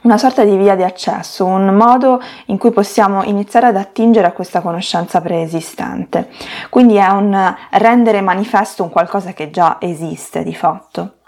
una 0.01 0.17
sorta 0.17 0.43
di 0.43 0.57
via 0.57 0.75
di 0.75 0.83
accesso, 0.83 1.45
un 1.45 1.73
modo 1.75 2.21
in 2.47 2.57
cui 2.57 2.71
possiamo 2.71 3.23
iniziare 3.23 3.67
ad 3.67 3.77
attingere 3.77 4.27
a 4.27 4.31
questa 4.33 4.61
conoscenza 4.61 5.21
preesistente. 5.21 6.29
Quindi 6.69 6.95
è 6.95 7.07
un 7.07 7.55
rendere 7.71 8.21
manifesto 8.21 8.83
un 8.83 8.89
qualcosa 8.89 9.31
che 9.33 9.49
già 9.49 9.77
esiste 9.79 10.43
di 10.43 10.53
fatto. 10.53 11.22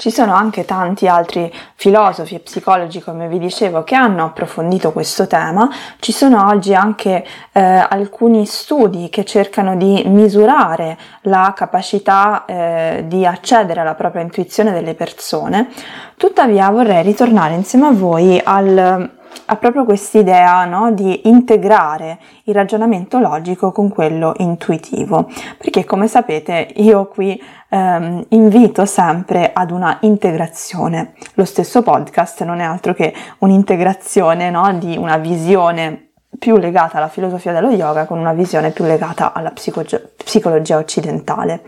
Ci 0.00 0.10
sono 0.10 0.32
anche 0.32 0.64
tanti 0.64 1.06
altri 1.08 1.52
filosofi 1.74 2.34
e 2.34 2.38
psicologi, 2.38 3.02
come 3.02 3.28
vi 3.28 3.38
dicevo, 3.38 3.84
che 3.84 3.94
hanno 3.94 4.24
approfondito 4.24 4.92
questo 4.92 5.26
tema. 5.26 5.68
Ci 5.98 6.10
sono 6.10 6.48
oggi 6.48 6.74
anche 6.74 7.22
eh, 7.52 7.60
alcuni 7.60 8.46
studi 8.46 9.10
che 9.10 9.26
cercano 9.26 9.76
di 9.76 10.02
misurare 10.06 10.96
la 11.24 11.52
capacità 11.54 12.46
eh, 12.46 13.04
di 13.08 13.26
accedere 13.26 13.80
alla 13.80 13.94
propria 13.94 14.22
intuizione 14.22 14.72
delle 14.72 14.94
persone. 14.94 15.68
Tuttavia 16.16 16.70
vorrei 16.70 17.02
ritornare 17.02 17.52
insieme 17.52 17.88
a 17.88 17.92
voi 17.92 18.40
al 18.42 19.18
ha 19.46 19.56
proprio 19.56 19.84
quest'idea 19.84 20.64
no, 20.64 20.92
di 20.92 21.28
integrare 21.28 22.18
il 22.44 22.54
ragionamento 22.54 23.18
logico 23.18 23.72
con 23.72 23.88
quello 23.88 24.34
intuitivo, 24.38 25.28
perché 25.58 25.84
come 25.84 26.06
sapete 26.06 26.68
io 26.76 27.06
qui 27.06 27.40
ehm, 27.68 28.26
invito 28.28 28.84
sempre 28.84 29.50
ad 29.52 29.70
una 29.70 29.98
integrazione. 30.02 31.14
Lo 31.34 31.44
stesso 31.44 31.82
podcast 31.82 32.44
non 32.44 32.60
è 32.60 32.64
altro 32.64 32.94
che 32.94 33.12
un'integrazione 33.38 34.50
no, 34.50 34.72
di 34.74 34.96
una 34.96 35.16
visione 35.16 36.10
più 36.38 36.56
legata 36.56 36.96
alla 36.98 37.08
filosofia 37.08 37.52
dello 37.52 37.70
yoga 37.70 38.06
con 38.06 38.18
una 38.18 38.32
visione 38.32 38.70
più 38.70 38.84
legata 38.84 39.32
alla 39.32 39.50
psicologia, 39.50 40.00
psicologia 40.16 40.76
occidentale. 40.76 41.62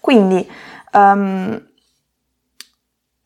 Quindi 0.00 0.50
um, 0.92 1.62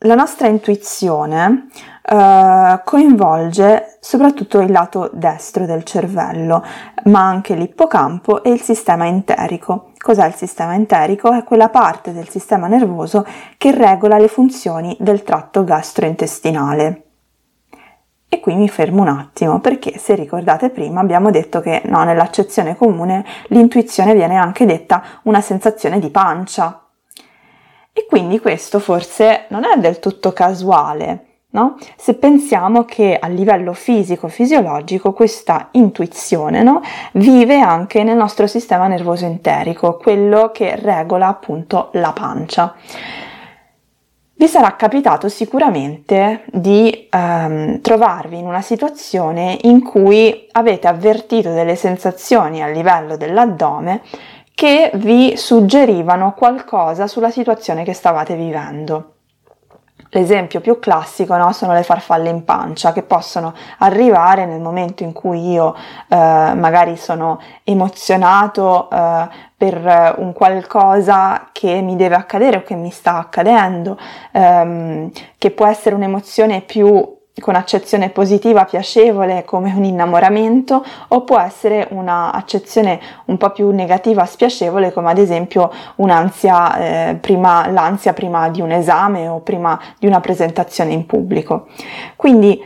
la 0.01 0.15
nostra 0.15 0.47
intuizione 0.49 1.69
uh, 2.09 2.81
coinvolge 2.85 3.99
soprattutto 4.01 4.61
il 4.61 4.71
lato 4.71 5.11
destro 5.13 5.67
del 5.67 5.83
cervello, 5.85 6.65
ma 7.05 7.27
anche 7.27 7.55
l'ippocampo 7.55 8.43
e 8.43 8.51
il 8.51 8.61
sistema 8.61 9.07
enterico. 9.07 9.93
Cos'è 9.99 10.27
il 10.27 10.35
sistema 10.35 10.75
enterico? 10.75 11.33
È 11.33 11.43
quella 11.43 11.69
parte 11.69 12.13
del 12.13 12.29
sistema 12.29 12.69
nervoso 12.69 13.27
che 13.57 13.73
regola 13.73 14.19
le 14.19 14.29
funzioni 14.29 14.97
del 15.01 15.23
tratto 15.23 15.65
gastrointestinale. 15.65 17.03
E 18.29 18.41
qui 18.41 18.55
mi 18.55 18.69
fermo 18.69 19.03
un 19.03 19.09
attimo 19.09 19.61
perché 19.61 19.99
se 19.99 20.15
ricordate 20.15 20.71
prima 20.71 21.01
abbiamo 21.01 21.31
detto 21.31 21.61
che 21.61 21.83
no, 21.87 22.03
nell'accezione 22.05 22.77
comune 22.77 23.25
l'intuizione 23.49 24.15
viene 24.15 24.37
anche 24.37 24.67
detta 24.67 25.03
una 25.23 25.41
sensazione 25.41 26.01
di 26.01 26.11
pancia, 26.11 26.87
e 27.93 28.05
quindi 28.07 28.41
questo 28.41 28.79
forse 28.79 29.47
non 29.49 29.65
è 29.65 29.79
del 29.79 30.01
tutto 30.01 30.35
casuale, 30.35 31.26
no? 31.57 31.77
Se 31.97 32.15
pensiamo 32.15 32.85
che 32.85 33.17
a 33.19 33.29
livello 33.29 33.73
fisico-fisiologico 33.73 35.15
questa 35.15 35.69
intuizione 35.73 36.63
no? 36.63 36.83
vive 37.13 37.59
anche 37.59 38.03
nel 38.05 38.17
nostro 38.17 38.47
sistema 38.47 38.87
nervoso 38.87 39.25
enterico, 39.25 39.97
quello 39.97 40.51
che 40.53 40.77
regola 40.77 41.29
appunto 41.29 41.89
la 41.93 42.13
pancia. 42.13 42.75
Vi 44.39 44.47
sarà 44.49 44.77
capitato 44.77 45.31
sicuramente 45.31 46.45
di 46.53 47.09
ehm, 47.11 47.81
trovarvi 47.81 48.37
in 48.37 48.47
una 48.47 48.61
situazione 48.61 49.57
in 49.63 49.83
cui 49.83 50.47
avete 50.53 50.89
avvertito 50.89 51.53
delle 51.55 51.75
sensazioni 51.75 52.63
a 52.63 52.67
livello 52.67 53.17
dell'addome 53.17 54.03
che 54.53 54.91
vi 54.97 55.39
suggerivano 55.39 56.35
qualcosa 56.35 57.07
sulla 57.07 57.31
situazione 57.31 57.83
che 57.83 57.95
stavate 57.95 58.37
vivendo. 58.37 59.16
L'esempio 60.17 60.63
più 60.63 60.79
classico 60.79 61.37
no, 61.37 61.53
sono 61.53 61.75
le 61.75 61.83
farfalle 61.83 62.31
in 62.31 62.43
pancia 62.43 62.95
che 62.95 63.03
possono 63.03 63.53
arrivare 63.79 64.47
nel 64.47 64.63
momento 64.63 65.03
in 65.03 65.13
cui 65.13 65.51
io 65.51 65.75
eh, 66.09 66.17
magari 66.17 66.97
sono 66.97 67.39
emozionato 67.65 68.89
eh, 68.91 69.29
per 69.55 70.15
un 70.17 70.33
qualcosa 70.33 71.51
che 71.53 71.83
mi 71.83 71.97
deve 71.97 72.15
accadere 72.15 72.57
o 72.57 72.63
che 72.63 72.75
mi 72.75 72.91
sta 72.91 73.19
accadendo, 73.19 73.99
ehm, 74.33 75.11
che 75.37 75.51
può 75.51 75.67
essere 75.67 75.95
un'emozione 75.95 76.63
più 76.63 77.16
con 77.41 77.55
accezione 77.55 78.09
positiva, 78.11 78.65
piacevole, 78.65 79.45
come 79.45 79.73
un 79.75 79.85
innamoramento, 79.85 80.85
o 81.09 81.23
può 81.23 81.39
essere 81.39 81.87
un'accezione 81.91 83.01
un 83.27 83.37
po' 83.37 83.51
più 83.51 83.71
negativa, 83.71 84.25
spiacevole, 84.25 84.93
come 84.93 85.11
ad 85.11 85.19
esempio 85.19 85.71
un'ansia, 85.97 86.79
eh, 87.11 87.15
prima, 87.17 87.69
l'ansia 87.69 88.15
prima 88.15 88.49
di 88.49 88.61
un 88.63 88.71
esame 88.71 89.29
o 89.29 89.41
prima 89.41 89.79
di 89.99 90.07
una 90.07 90.21
presentazione 90.21 90.93
in 90.93 91.05
pubblico. 91.05 91.69
Quindi 92.17 92.63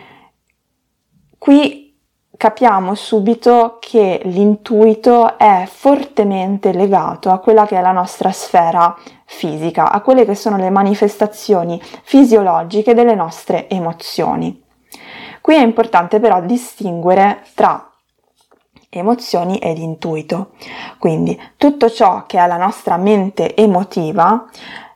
qui 1.36 1.79
capiamo 2.40 2.94
subito 2.94 3.76
che 3.80 4.22
l'intuito 4.24 5.36
è 5.36 5.68
fortemente 5.70 6.72
legato 6.72 7.28
a 7.28 7.38
quella 7.38 7.66
che 7.66 7.76
è 7.76 7.82
la 7.82 7.92
nostra 7.92 8.32
sfera 8.32 8.96
fisica, 9.26 9.92
a 9.92 10.00
quelle 10.00 10.24
che 10.24 10.34
sono 10.34 10.56
le 10.56 10.70
manifestazioni 10.70 11.78
fisiologiche 11.82 12.94
delle 12.94 13.14
nostre 13.14 13.68
emozioni. 13.68 14.58
Qui 15.42 15.54
è 15.54 15.60
importante 15.60 16.18
però 16.18 16.40
distinguere 16.40 17.44
tra 17.54 17.90
emozioni 18.88 19.58
ed 19.58 19.76
intuito. 19.76 20.52
Quindi 20.98 21.38
tutto 21.58 21.90
ciò 21.90 22.24
che 22.24 22.38
è 22.38 22.46
la 22.46 22.56
nostra 22.56 22.96
mente 22.96 23.54
emotiva 23.54 24.46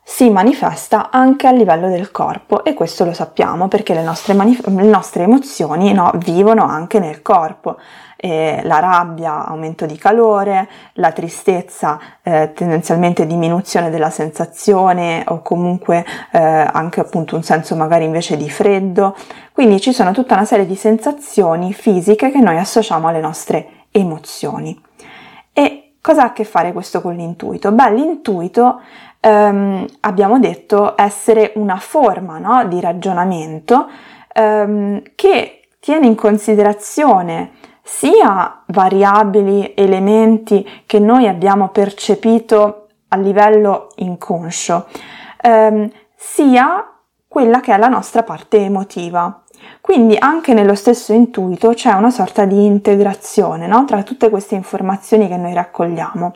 si 0.07 0.29
manifesta 0.29 1.09
anche 1.11 1.47
a 1.47 1.51
livello 1.51 1.89
del 1.89 2.11
corpo 2.11 2.63
e 2.63 2.75
questo 2.75 3.07
lo 3.07 3.15
sappiamo 3.15 3.69
perché 3.69 3.95
le 3.95 4.03
nostre, 4.03 4.35
manif- 4.35 4.67
le 4.67 4.85
nostre 4.85 5.23
emozioni 5.23 5.95
no, 5.95 6.13
vivono 6.17 6.65
anche 6.65 6.99
nel 6.99 7.23
corpo 7.23 7.79
eh, 8.25 8.61
la 8.65 8.79
rabbia 8.79 9.47
aumento 9.47 9.87
di 9.87 9.97
calore, 9.97 10.69
la 10.95 11.13
tristezza 11.13 11.99
eh, 12.23 12.53
tendenzialmente 12.55 13.27
diminuzione 13.27 13.91
della 13.91 14.11
sensazione 14.11 15.25
o 15.29 15.43
comunque 15.43 16.05
eh, 16.33 16.39
anche 16.39 17.01
appunto 17.01 17.37
un 17.37 17.43
senso 17.43 17.75
magari 17.75 18.05
invece 18.05 18.37
di 18.37 18.49
freddo. 18.49 19.17
Quindi 19.53 19.81
ci 19.81 19.93
sono 19.93 20.13
tutta 20.13 20.35
una 20.35 20.45
serie 20.45 20.67
di 20.67 20.77
sensazioni 20.77 21.73
fisiche 21.73 22.31
che 22.31 22.41
noi 22.41 22.59
associamo 22.59 23.09
alle 23.09 23.21
nostre 23.21 23.87
emozioni. 23.91 24.79
E 25.53 25.93
cosa 26.01 26.23
ha 26.23 26.27
a 26.27 26.33
che 26.33 26.45
fare 26.45 26.73
questo 26.73 27.03
con 27.03 27.15
l'intuito? 27.15 27.73
Beh, 27.73 27.93
l'intuito 27.93 28.81
ehm, 29.25 29.87
abbiamo 30.01 30.39
detto 30.39 30.95
essere 30.97 31.53
una 31.55 31.77
forma 31.77 32.39
no, 32.39 32.67
di 32.67 32.81
ragionamento 32.81 33.89
ehm, 34.33 35.03
che 35.15 35.69
tiene 35.81 36.07
in 36.07 36.15
considerazione 36.15 37.53
sia 37.83 38.63
variabili, 38.67 39.73
elementi 39.75 40.67
che 40.87 40.99
noi 40.99 41.27
abbiamo 41.27 41.69
percepito 41.69 42.89
a 43.09 43.17
livello 43.17 43.89
inconscio, 43.97 44.87
ehm, 45.41 45.91
sia 46.15 46.89
quella 47.27 47.61
che 47.61 47.75
è 47.75 47.79
la 47.79 47.89
nostra 47.89 48.23
parte 48.23 48.59
emotiva. 48.59 49.43
Quindi 49.81 50.17
anche 50.19 50.53
nello 50.55 50.75
stesso 50.75 51.13
intuito 51.13 51.71
c'è 51.71 51.93
una 51.93 52.11
sorta 52.11 52.45
di 52.45 52.65
integrazione 52.65 53.67
no? 53.67 53.85
tra 53.85 54.03
tutte 54.03 54.29
queste 54.31 54.55
informazioni 54.55 55.29
che 55.29 55.37
noi 55.37 55.55
raccogliamo 55.55 56.35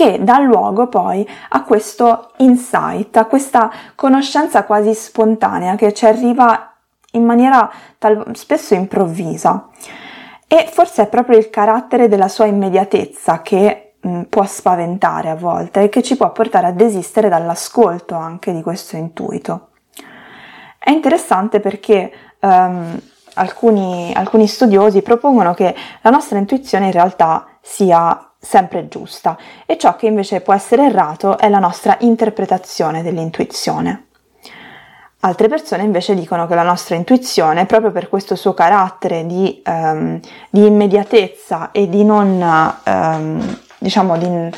che 0.00 0.24
dà 0.24 0.38
luogo 0.38 0.86
poi 0.86 1.28
a 1.50 1.62
questo 1.62 2.30
insight, 2.38 3.14
a 3.18 3.26
questa 3.26 3.70
conoscenza 3.94 4.64
quasi 4.64 4.94
spontanea 4.94 5.74
che 5.74 5.92
ci 5.92 6.06
arriva 6.06 6.72
in 7.12 7.24
maniera 7.26 7.70
tal- 7.98 8.34
spesso 8.34 8.72
improvvisa. 8.72 9.68
E 10.46 10.66
forse 10.72 11.02
è 11.02 11.06
proprio 11.06 11.36
il 11.36 11.50
carattere 11.50 12.08
della 12.08 12.28
sua 12.28 12.46
immediatezza 12.46 13.42
che 13.42 13.96
mh, 14.00 14.22
può 14.30 14.42
spaventare 14.46 15.28
a 15.28 15.34
volte 15.34 15.82
e 15.82 15.88
che 15.90 16.02
ci 16.02 16.16
può 16.16 16.32
portare 16.32 16.68
a 16.68 16.72
desistere 16.72 17.28
dall'ascolto 17.28 18.14
anche 18.14 18.54
di 18.54 18.62
questo 18.62 18.96
intuito. 18.96 19.68
È 20.78 20.90
interessante 20.90 21.60
perché 21.60 22.10
um, 22.40 22.98
alcuni, 23.34 24.14
alcuni 24.14 24.46
studiosi 24.46 25.02
propongono 25.02 25.52
che 25.52 25.74
la 26.00 26.08
nostra 26.08 26.38
intuizione 26.38 26.86
in 26.86 26.92
realtà 26.92 27.46
sia 27.60 28.29
sempre 28.40 28.88
giusta 28.88 29.36
e 29.66 29.76
ciò 29.76 29.96
che 29.96 30.06
invece 30.06 30.40
può 30.40 30.54
essere 30.54 30.86
errato 30.86 31.36
è 31.36 31.48
la 31.48 31.58
nostra 31.58 31.96
interpretazione 32.00 33.02
dell'intuizione. 33.02 34.06
Altre 35.22 35.48
persone 35.48 35.82
invece 35.82 36.14
dicono 36.14 36.46
che 36.46 36.54
la 36.54 36.62
nostra 36.62 36.94
intuizione, 36.94 37.66
proprio 37.66 37.90
per 37.90 38.08
questo 38.08 38.36
suo 38.36 38.54
carattere 38.54 39.26
di, 39.26 39.62
um, 39.66 40.18
di 40.48 40.64
immediatezza 40.64 41.72
e 41.72 41.90
di 41.90 42.02
non, 42.04 42.80
um, 42.86 43.58
diciamo, 43.76 44.16
di, 44.16 44.50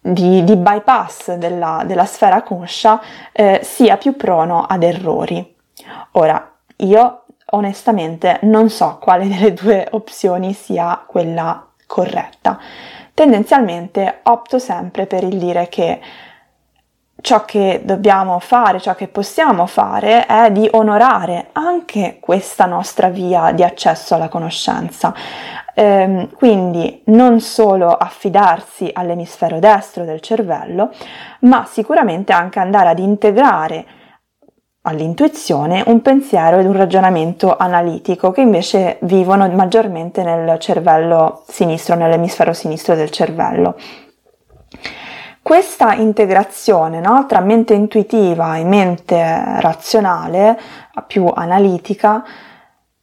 di, 0.00 0.44
di, 0.44 0.54
bypass 0.54 1.32
della, 1.32 1.82
della 1.84 2.04
sfera 2.04 2.42
conscia, 2.42 3.02
eh, 3.32 3.58
sia 3.64 3.96
più 3.96 4.14
prono 4.14 4.62
ad 4.62 4.84
errori. 4.84 5.52
Ora, 6.12 6.48
io 6.76 7.24
onestamente 7.46 8.38
non 8.42 8.70
so 8.70 8.98
quale 9.00 9.26
delle 9.26 9.52
due 9.52 9.88
opzioni 9.90 10.52
sia 10.52 11.02
quella 11.04 11.66
corretta 11.86 12.60
tendenzialmente 13.14 14.20
opto 14.24 14.58
sempre 14.58 15.06
per 15.06 15.22
il 15.22 15.38
dire 15.38 15.68
che 15.68 16.00
ciò 17.24 17.44
che 17.46 17.80
dobbiamo 17.84 18.38
fare, 18.38 18.80
ciò 18.80 18.94
che 18.94 19.08
possiamo 19.08 19.64
fare 19.64 20.26
è 20.26 20.50
di 20.50 20.68
onorare 20.72 21.48
anche 21.52 22.18
questa 22.20 22.66
nostra 22.66 23.08
via 23.08 23.52
di 23.52 23.62
accesso 23.62 24.14
alla 24.14 24.28
conoscenza. 24.28 25.14
Ehm, 25.74 26.34
quindi 26.34 27.02
non 27.06 27.40
solo 27.40 27.96
affidarsi 27.96 28.90
all'emisfero 28.92 29.58
destro 29.58 30.04
del 30.04 30.20
cervello, 30.20 30.92
ma 31.40 31.64
sicuramente 31.64 32.32
anche 32.32 32.58
andare 32.58 32.90
ad 32.90 32.98
integrare 32.98 33.86
all'intuizione 34.86 35.82
un 35.86 36.02
pensiero 36.02 36.58
ed 36.58 36.66
un 36.66 36.76
ragionamento 36.76 37.56
analitico 37.56 38.30
che 38.32 38.42
invece 38.42 38.98
vivono 39.02 39.48
maggiormente 39.48 40.22
nel 40.22 40.58
cervello 40.58 41.42
sinistro, 41.46 41.94
nell'emisfero 41.94 42.52
sinistro 42.52 42.94
del 42.94 43.10
cervello. 43.10 43.76
Questa 45.40 45.94
integrazione 45.94 47.00
no, 47.00 47.24
tra 47.26 47.40
mente 47.40 47.74
intuitiva 47.74 48.56
e 48.56 48.64
mente 48.64 49.60
razionale, 49.60 50.58
più 51.06 51.30
analitica, 51.34 52.24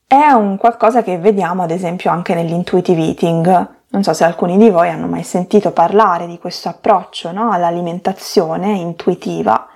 è 0.06 0.32
un 0.32 0.58
qualcosa 0.58 1.04
che 1.04 1.18
vediamo 1.18 1.64
ad 1.64 1.72
esempio 1.72 2.12
anche 2.12 2.36
nell'intuitive 2.36 3.02
eating. 3.02 3.70
Non 3.88 4.04
so 4.04 4.14
se 4.14 4.24
alcuni 4.24 4.58
di 4.58 4.70
voi 4.70 4.90
hanno 4.90 5.08
mai 5.08 5.24
sentito 5.24 5.72
parlare 5.72 6.28
di 6.28 6.38
questo 6.38 6.70
approccio 6.70 7.32
no, 7.32 7.52
all'alimentazione 7.52 8.72
intuitiva 8.74 9.68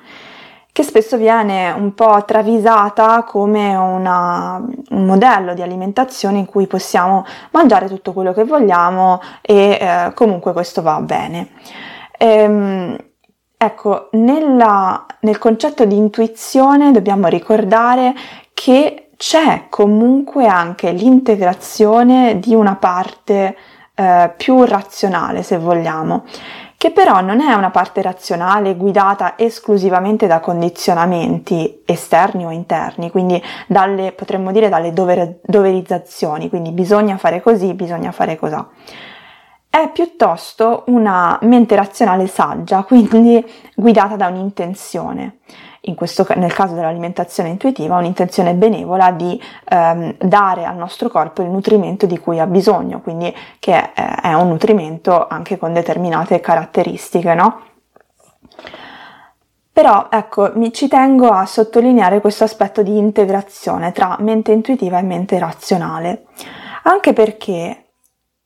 che 0.75 0.83
spesso 0.83 1.15
viene 1.15 1.71
un 1.71 1.93
po' 1.93 2.25
travisata 2.25 3.23
come 3.23 3.73
una, 3.77 4.61
un 4.89 5.05
modello 5.05 5.53
di 5.53 5.61
alimentazione 5.61 6.37
in 6.37 6.45
cui 6.45 6.67
possiamo 6.67 7.25
mangiare 7.51 7.87
tutto 7.87 8.11
quello 8.11 8.33
che 8.33 8.43
vogliamo 8.43 9.21
e 9.41 9.77
eh, 9.79 10.11
comunque 10.13 10.51
questo 10.51 10.81
va 10.81 10.99
bene. 10.99 11.51
Ehm, 12.17 12.93
ecco, 13.55 14.09
nella, 14.11 15.05
nel 15.21 15.37
concetto 15.37 15.85
di 15.85 15.95
intuizione 15.95 16.91
dobbiamo 16.91 17.27
ricordare 17.27 18.13
che 18.53 19.11
c'è 19.15 19.67
comunque 19.69 20.45
anche 20.45 20.91
l'integrazione 20.91 22.37
di 22.37 22.53
una 22.53 22.75
parte 22.75 23.55
eh, 23.95 24.33
più 24.35 24.65
razionale, 24.65 25.41
se 25.41 25.57
vogliamo 25.57 26.25
che 26.85 26.91
però 26.91 27.19
non 27.19 27.41
è 27.41 27.51
una 27.53 27.71
parte 27.71 28.03
razionale 28.03 28.75
guidata 28.75 29.39
esclusivamente 29.39 30.27
da 30.27 30.39
condizionamenti 30.39 31.81
esterni 31.83 32.45
o 32.45 32.51
interni, 32.51 33.09
quindi 33.09 33.41
dalle, 33.65 34.11
potremmo 34.11 34.51
dire 34.51 34.69
dalle 34.69 34.93
dover, 34.93 35.39
doverizzazioni, 35.41 36.47
quindi 36.47 36.69
bisogna 36.69 37.17
fare 37.17 37.41
così, 37.41 37.73
bisogna 37.73 38.11
fare 38.11 38.37
così. 38.37 38.63
È 39.67 39.89
piuttosto 39.91 40.83
una 40.85 41.39
mente 41.41 41.75
razionale 41.75 42.27
saggia, 42.27 42.83
quindi 42.83 43.43
guidata 43.73 44.15
da 44.15 44.27
un'intenzione 44.27 45.37
questo, 45.93 46.25
nel 46.35 46.53
caso 46.53 46.73
dell'alimentazione 46.73 47.49
intuitiva, 47.49 47.97
un'intenzione 47.97 48.55
benevola 48.55 49.11
di 49.11 49.39
ehm, 49.69 50.15
dare 50.17 50.65
al 50.65 50.75
nostro 50.75 51.09
corpo 51.09 51.43
il 51.43 51.49
nutrimento 51.49 52.07
di 52.07 52.17
cui 52.17 52.39
ha 52.39 52.47
bisogno, 52.47 53.01
quindi 53.01 53.31
che 53.59 53.93
è, 53.93 54.21
è 54.21 54.33
un 54.33 54.47
nutrimento 54.47 55.27
anche 55.27 55.59
con 55.59 55.73
determinate 55.73 56.39
caratteristiche, 56.39 57.35
no? 57.35 57.61
Però 59.71 60.07
ecco, 60.09 60.51
mi 60.55 60.71
ci 60.71 60.87
tengo 60.87 61.27
a 61.27 61.45
sottolineare 61.45 62.21
questo 62.21 62.45
aspetto 62.45 62.81
di 62.81 62.97
integrazione 62.97 63.91
tra 63.91 64.15
mente 64.21 64.53
intuitiva 64.53 64.97
e 64.97 65.01
mente 65.01 65.37
razionale, 65.37 66.27
anche 66.83 67.11
perché 67.11 67.84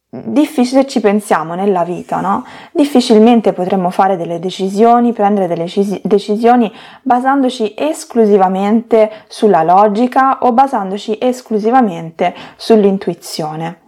difficile 0.10 0.88
ci 0.88 1.00
pensiamo 1.00 1.54
nella 1.54 1.84
vita, 1.84 2.20
no? 2.20 2.44
Difficilmente 2.72 3.54
potremmo 3.54 3.92
fare 3.92 4.18
delle 4.18 4.40
decisioni, 4.40 5.14
prendere 5.14 5.48
delle 5.48 5.70
decisioni 6.02 6.74
basandoci 7.04 7.76
esclusivamente 7.78 9.12
sulla 9.28 9.62
logica 9.62 10.40
o 10.42 10.52
basandoci 10.52 11.18
esclusivamente 11.22 12.34
sull'intuizione. 12.56 13.82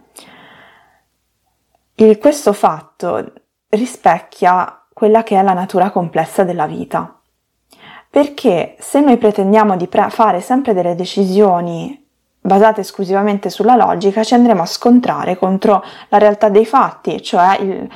Il, 1.96 2.18
questo 2.18 2.52
fatto 2.52 3.32
rispecchia 3.68 4.84
quella 4.92 5.24
che 5.24 5.36
è 5.38 5.42
la 5.42 5.54
natura 5.54 5.90
complessa 5.90 6.44
della 6.44 6.66
vita. 6.66 7.18
Perché 8.08 8.76
se 8.78 9.00
noi 9.00 9.16
pretendiamo 9.16 9.76
di 9.76 9.88
pre- 9.88 10.10
fare 10.10 10.40
sempre 10.40 10.74
delle 10.74 10.94
decisioni 10.94 12.01
basate 12.42 12.80
esclusivamente 12.80 13.48
sulla 13.48 13.76
logica, 13.76 14.24
ci 14.24 14.34
andremo 14.34 14.62
a 14.62 14.66
scontrare 14.66 15.38
contro 15.38 15.82
la 16.08 16.18
realtà 16.18 16.48
dei 16.48 16.66
fatti, 16.66 17.22
cioè 17.22 17.56
il, 17.60 17.88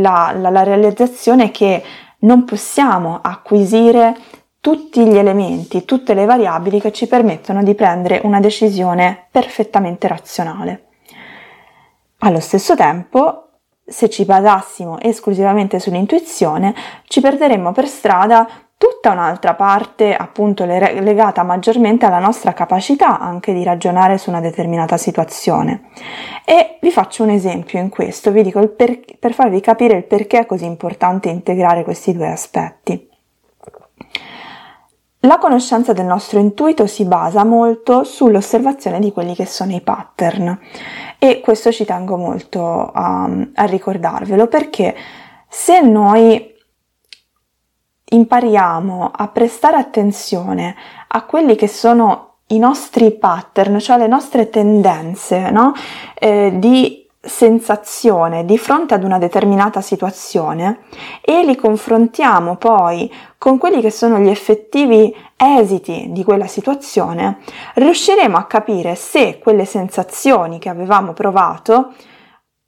la, 0.00 0.32
la, 0.34 0.50
la 0.50 0.62
realizzazione 0.62 1.50
che 1.50 1.82
non 2.20 2.44
possiamo 2.44 3.20
acquisire 3.22 4.16
tutti 4.60 5.06
gli 5.06 5.16
elementi, 5.16 5.84
tutte 5.84 6.14
le 6.14 6.24
variabili 6.24 6.80
che 6.80 6.92
ci 6.92 7.06
permettono 7.06 7.62
di 7.62 7.74
prendere 7.74 8.20
una 8.24 8.40
decisione 8.40 9.26
perfettamente 9.30 10.08
razionale. 10.08 10.86
Allo 12.18 12.40
stesso 12.40 12.74
tempo, 12.74 13.48
se 13.86 14.10
ci 14.10 14.24
basassimo 14.24 14.98
esclusivamente 15.00 15.78
sull'intuizione, 15.78 16.74
ci 17.04 17.20
perderemmo 17.20 17.72
per 17.72 17.86
strada 17.86 18.48
tutta 18.80 19.10
un'altra 19.10 19.52
parte 19.52 20.14
appunto 20.14 20.64
legata 20.64 21.42
maggiormente 21.42 22.06
alla 22.06 22.18
nostra 22.18 22.54
capacità 22.54 23.18
anche 23.18 23.52
di 23.52 23.62
ragionare 23.62 24.16
su 24.16 24.30
una 24.30 24.40
determinata 24.40 24.96
situazione. 24.96 25.90
E 26.46 26.78
vi 26.80 26.90
faccio 26.90 27.22
un 27.22 27.28
esempio 27.28 27.78
in 27.78 27.90
questo, 27.90 28.30
vi 28.30 28.42
dico 28.42 28.66
per, 28.68 29.00
per 29.18 29.34
farvi 29.34 29.60
capire 29.60 29.96
il 29.98 30.04
perché 30.04 30.38
è 30.38 30.46
così 30.46 30.64
importante 30.64 31.28
integrare 31.28 31.84
questi 31.84 32.14
due 32.14 32.30
aspetti. 32.30 33.06
La 35.24 35.36
conoscenza 35.36 35.92
del 35.92 36.06
nostro 36.06 36.38
intuito 36.38 36.86
si 36.86 37.04
basa 37.04 37.44
molto 37.44 38.02
sull'osservazione 38.04 38.98
di 38.98 39.12
quelli 39.12 39.34
che 39.34 39.44
sono 39.44 39.74
i 39.74 39.82
pattern 39.82 40.58
e 41.18 41.40
questo 41.40 41.70
ci 41.70 41.84
tengo 41.84 42.16
molto 42.16 42.90
a, 42.90 43.28
a 43.54 43.64
ricordarvelo 43.64 44.46
perché 44.46 44.96
se 45.46 45.82
noi 45.82 46.50
impariamo 48.10 49.10
a 49.14 49.28
prestare 49.28 49.76
attenzione 49.76 50.76
a 51.08 51.24
quelli 51.24 51.56
che 51.56 51.68
sono 51.68 52.34
i 52.48 52.58
nostri 52.58 53.12
pattern, 53.12 53.78
cioè 53.78 53.98
le 53.98 54.06
nostre 54.06 54.50
tendenze 54.50 55.50
no? 55.50 55.72
eh, 56.14 56.52
di 56.56 57.00
sensazione 57.22 58.46
di 58.46 58.56
fronte 58.56 58.94
ad 58.94 59.04
una 59.04 59.18
determinata 59.18 59.82
situazione 59.82 60.80
e 61.20 61.44
li 61.44 61.54
confrontiamo 61.54 62.56
poi 62.56 63.12
con 63.36 63.58
quelli 63.58 63.82
che 63.82 63.90
sono 63.90 64.18
gli 64.18 64.28
effettivi 64.28 65.14
esiti 65.36 66.06
di 66.10 66.24
quella 66.24 66.46
situazione, 66.46 67.38
riusciremo 67.74 68.38
a 68.38 68.44
capire 68.44 68.94
se 68.94 69.38
quelle 69.38 69.66
sensazioni 69.66 70.58
che 70.58 70.70
avevamo 70.70 71.12
provato 71.12 71.92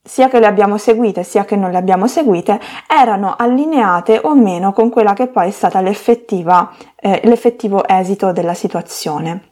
sia 0.04 0.28
che 0.28 0.40
le 0.40 0.46
abbiamo 0.46 0.78
seguite 0.78 1.22
sia 1.22 1.44
che 1.44 1.54
non 1.54 1.70
le 1.70 1.76
abbiamo 1.76 2.08
seguite, 2.08 2.58
erano 2.88 3.34
allineate 3.36 4.20
o 4.22 4.34
meno 4.34 4.72
con 4.72 4.90
quella 4.90 5.12
che 5.12 5.28
poi 5.28 5.48
è 5.48 5.52
stata 5.52 5.80
eh, 5.80 7.20
l'effettivo 7.24 7.86
esito 7.86 8.32
della 8.32 8.54
situazione. 8.54 9.50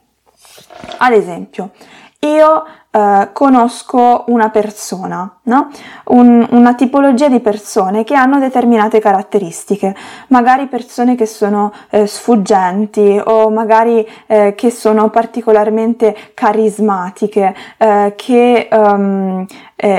Ad 0.97 1.13
esempio, 1.13 1.71
io 2.23 2.63
eh, 2.91 3.29
conosco 3.31 4.25
una 4.27 4.49
persona, 4.49 5.39
no? 5.43 5.69
Un, 6.07 6.45
una 6.51 6.75
tipologia 6.75 7.29
di 7.29 7.39
persone 7.39 8.03
che 8.03 8.13
hanno 8.13 8.37
determinate 8.37 8.99
caratteristiche, 8.99 9.95
magari 10.27 10.67
persone 10.67 11.15
che 11.15 11.25
sono 11.25 11.71
eh, 11.89 12.05
sfuggenti 12.05 13.19
o 13.23 13.49
magari 13.49 14.07
eh, 14.27 14.53
che 14.55 14.69
sono 14.69 15.09
particolarmente 15.09 16.15
carismatiche, 16.33 17.55
eh, 17.77 18.13
che 18.15 18.67
um, 18.71 19.45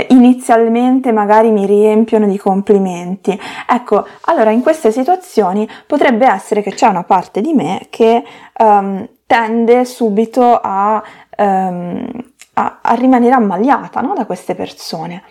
inizialmente 0.09 1.11
magari 1.11 1.51
mi 1.51 1.67
riempiono 1.67 2.29
di 2.29 2.39
complimenti. 2.39 3.37
Ecco, 3.67 4.07
allora 4.27 4.51
in 4.51 4.63
queste 4.63 4.93
situazioni 4.93 5.69
potrebbe 5.89 6.25
essere 6.27 6.63
che 6.63 6.73
c'è 6.73 6.87
una 6.87 7.03
parte 7.03 7.41
di 7.41 7.53
me 7.53 7.87
che 7.91 8.23
um, 8.59 9.09
tende 9.33 9.87
subito 9.87 10.61
a 10.63 11.03
um, 11.39 12.07
a, 12.55 12.79
a 12.83 12.95
rimanere 12.95 13.35
ammaliata 13.35 14.01
no? 14.01 14.15
da 14.15 14.27
queste 14.27 14.55
persone. 14.55 15.23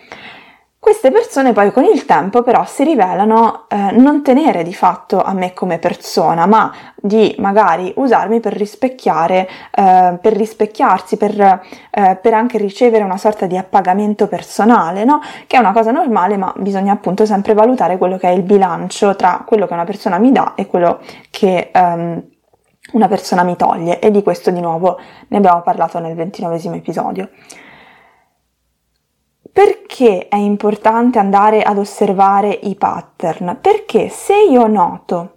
Queste 0.76 1.12
persone 1.12 1.52
poi 1.52 1.70
con 1.70 1.84
il 1.84 2.04
tempo 2.06 2.42
però 2.42 2.64
si 2.64 2.82
rivelano 2.82 3.66
eh, 3.68 3.92
non 3.92 4.20
tenere 4.20 4.64
di 4.64 4.74
fatto 4.74 5.22
a 5.22 5.32
me 5.32 5.52
come 5.52 5.78
persona, 5.78 6.44
ma 6.46 6.74
di 6.96 7.36
magari 7.38 7.92
usarmi 7.94 8.40
per 8.40 8.52
rispecchiare, 8.54 9.48
eh, 9.70 10.18
per 10.20 10.32
rispecchiarsi, 10.32 11.16
per, 11.16 11.60
eh, 11.88 12.18
per, 12.20 12.34
anche 12.34 12.58
ricevere 12.58 13.04
una 13.04 13.16
sorta 13.16 13.46
di 13.46 13.56
appagamento 13.56 14.26
personale, 14.26 15.04
no? 15.04 15.20
Che 15.46 15.56
è 15.56 15.60
una 15.60 15.70
cosa 15.70 15.92
normale, 15.92 16.36
ma 16.36 16.52
bisogna 16.56 16.92
appunto 16.94 17.26
sempre 17.26 17.54
valutare 17.54 17.96
quello 17.96 18.18
che 18.18 18.26
è 18.26 18.32
il 18.32 18.42
bilancio 18.42 19.14
tra 19.14 19.44
quello 19.46 19.68
che 19.68 19.74
una 19.74 19.84
persona 19.84 20.18
mi 20.18 20.32
dà 20.32 20.54
e 20.56 20.66
quello 20.66 20.98
che 21.30 21.70
ehm, 21.72 22.22
una 22.92 23.08
persona 23.08 23.42
mi 23.42 23.56
toglie 23.56 23.98
e 24.00 24.10
di 24.10 24.22
questo 24.22 24.50
di 24.50 24.60
nuovo 24.60 24.98
ne 25.28 25.36
abbiamo 25.36 25.62
parlato 25.62 25.98
nel 25.98 26.14
ventinovesimo 26.14 26.74
episodio. 26.74 27.30
Perché 29.52 30.28
è 30.28 30.36
importante 30.36 31.18
andare 31.18 31.62
ad 31.62 31.76
osservare 31.76 32.58
i 32.62 32.74
pattern? 32.74 33.58
Perché 33.60 34.08
se 34.08 34.34
io 34.34 34.66
noto, 34.66 35.36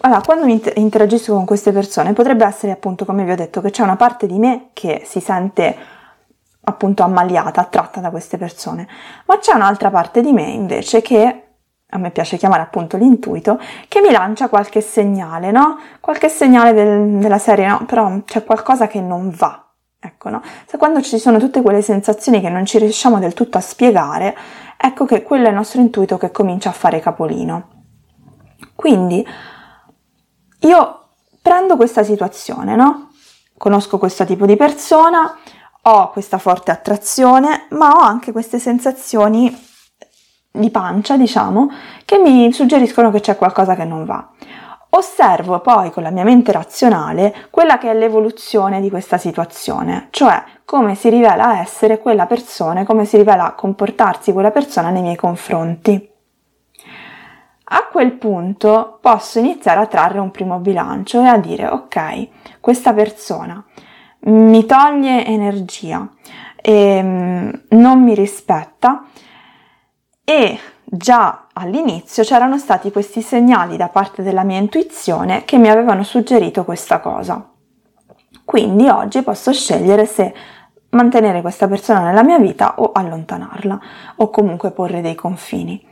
allora, 0.00 0.20
quando 0.20 0.46
interagisco 0.74 1.32
con 1.32 1.46
queste 1.46 1.72
persone 1.72 2.12
potrebbe 2.12 2.44
essere 2.44 2.72
appunto 2.72 3.04
come 3.04 3.24
vi 3.24 3.32
ho 3.32 3.36
detto 3.36 3.60
che 3.60 3.70
c'è 3.70 3.82
una 3.82 3.96
parte 3.96 4.26
di 4.26 4.38
me 4.38 4.68
che 4.74 5.02
si 5.04 5.20
sente 5.20 5.76
appunto 6.60 7.02
ammaliata, 7.02 7.62
attratta 7.62 8.00
da 8.00 8.10
queste 8.10 8.36
persone, 8.36 8.86
ma 9.24 9.38
c'è 9.38 9.54
un'altra 9.54 9.90
parte 9.90 10.20
di 10.20 10.32
me 10.32 10.44
invece 10.50 11.00
che 11.00 11.47
a 11.90 11.98
me 11.98 12.10
piace 12.10 12.36
chiamare 12.36 12.62
appunto 12.62 12.96
l'intuito, 12.96 13.58
che 13.88 14.00
mi 14.00 14.10
lancia 14.10 14.48
qualche 14.48 14.80
segnale, 14.80 15.50
no? 15.50 15.78
Qualche 16.00 16.28
segnale 16.28 16.74
del, 16.74 17.18
della 17.18 17.38
serie, 17.38 17.66
no? 17.66 17.84
Però 17.86 18.22
c'è 18.24 18.44
qualcosa 18.44 18.86
che 18.86 19.00
non 19.00 19.30
va. 19.30 19.64
Ecco, 20.00 20.28
no? 20.28 20.42
Se 20.66 20.76
quando 20.76 21.00
ci 21.00 21.18
sono 21.18 21.38
tutte 21.38 21.62
quelle 21.62 21.80
sensazioni 21.80 22.40
che 22.40 22.50
non 22.50 22.66
ci 22.66 22.78
riusciamo 22.78 23.18
del 23.18 23.32
tutto 23.32 23.56
a 23.58 23.62
spiegare, 23.62 24.36
ecco 24.76 25.06
che 25.06 25.22
quello 25.22 25.46
è 25.46 25.48
il 25.48 25.54
nostro 25.54 25.80
intuito 25.80 26.18
che 26.18 26.30
comincia 26.30 26.68
a 26.68 26.72
fare 26.72 27.00
capolino. 27.00 27.68
Quindi 28.74 29.26
io 30.60 31.08
prendo 31.40 31.76
questa 31.76 32.04
situazione, 32.04 32.76
no? 32.76 33.10
Conosco 33.56 33.98
questo 33.98 34.24
tipo 34.26 34.44
di 34.44 34.56
persona, 34.56 35.36
ho 35.82 36.10
questa 36.10 36.36
forte 36.38 36.70
attrazione, 36.70 37.66
ma 37.70 37.92
ho 37.92 38.00
anche 38.00 38.30
queste 38.30 38.58
sensazioni 38.58 39.66
di 40.58 40.70
pancia, 40.70 41.16
diciamo, 41.16 41.70
che 42.04 42.18
mi 42.18 42.52
suggeriscono 42.52 43.10
che 43.10 43.20
c'è 43.20 43.36
qualcosa 43.36 43.74
che 43.74 43.84
non 43.84 44.04
va. 44.04 44.28
Osservo 44.90 45.60
poi 45.60 45.90
con 45.90 46.02
la 46.02 46.10
mia 46.10 46.24
mente 46.24 46.50
razionale 46.50 47.34
quella 47.50 47.76
che 47.76 47.90
è 47.90 47.94
l'evoluzione 47.94 48.80
di 48.80 48.88
questa 48.88 49.18
situazione, 49.18 50.08
cioè 50.10 50.42
come 50.64 50.94
si 50.94 51.10
rivela 51.10 51.60
essere 51.60 51.98
quella 51.98 52.26
persona, 52.26 52.84
come 52.84 53.04
si 53.04 53.18
rivela 53.18 53.52
comportarsi 53.52 54.32
quella 54.32 54.50
persona 54.50 54.88
nei 54.88 55.02
miei 55.02 55.16
confronti. 55.16 56.10
A 57.70 57.86
quel 57.92 58.12
punto 58.12 58.98
posso 59.02 59.38
iniziare 59.38 59.80
a 59.80 59.86
trarre 59.86 60.20
un 60.20 60.30
primo 60.30 60.58
bilancio 60.58 61.20
e 61.20 61.26
a 61.26 61.36
dire 61.36 61.66
ok, 61.66 62.28
questa 62.60 62.94
persona 62.94 63.62
mi 64.20 64.64
toglie 64.64 65.24
energia, 65.26 66.08
e, 66.60 66.72
ehm, 66.72 67.62
non 67.70 68.02
mi 68.02 68.14
rispetta, 68.14 69.04
e 70.28 70.58
già 70.84 71.46
all'inizio 71.54 72.22
c'erano 72.22 72.58
stati 72.58 72.92
questi 72.92 73.22
segnali 73.22 73.78
da 73.78 73.88
parte 73.88 74.22
della 74.22 74.44
mia 74.44 74.58
intuizione 74.58 75.46
che 75.46 75.56
mi 75.56 75.70
avevano 75.70 76.02
suggerito 76.02 76.66
questa 76.66 77.00
cosa. 77.00 77.50
Quindi 78.44 78.90
oggi 78.90 79.22
posso 79.22 79.54
scegliere 79.54 80.04
se 80.04 80.34
mantenere 80.90 81.40
questa 81.40 81.66
persona 81.66 82.02
nella 82.02 82.22
mia 82.22 82.38
vita 82.38 82.74
o 82.76 82.92
allontanarla 82.92 83.80
o 84.16 84.28
comunque 84.28 84.70
porre 84.70 85.00
dei 85.00 85.14
confini. 85.14 85.82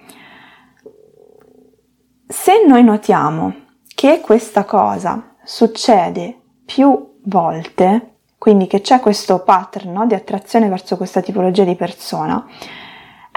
Se 2.28 2.62
noi 2.66 2.84
notiamo 2.84 3.54
che 3.94 4.20
questa 4.20 4.66
cosa 4.66 5.34
succede 5.44 6.40
più 6.66 7.20
volte, 7.24 8.16
quindi 8.36 8.66
che 8.66 8.82
c'è 8.82 9.00
questo 9.00 9.38
pattern 9.38 9.92
no, 9.92 10.04
di 10.04 10.12
attrazione 10.12 10.68
verso 10.68 10.98
questa 10.98 11.22
tipologia 11.22 11.64
di 11.64 11.74
persona, 11.74 12.46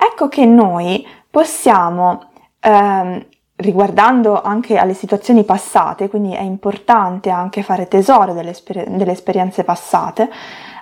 Ecco 0.01 0.29
che 0.29 0.45
noi 0.45 1.05
possiamo, 1.29 2.29
ehm, 2.61 3.25
riguardando 3.57 4.41
anche 4.41 4.77
alle 4.77 4.93
situazioni 4.93 5.43
passate, 5.43 6.07
quindi 6.07 6.33
è 6.33 6.41
importante 6.41 7.29
anche 7.29 7.63
fare 7.63 7.89
tesoro 7.89 8.31
delle, 8.31 8.51
esper- 8.51 8.89
delle 8.89 9.11
esperienze 9.11 9.65
passate, 9.65 10.29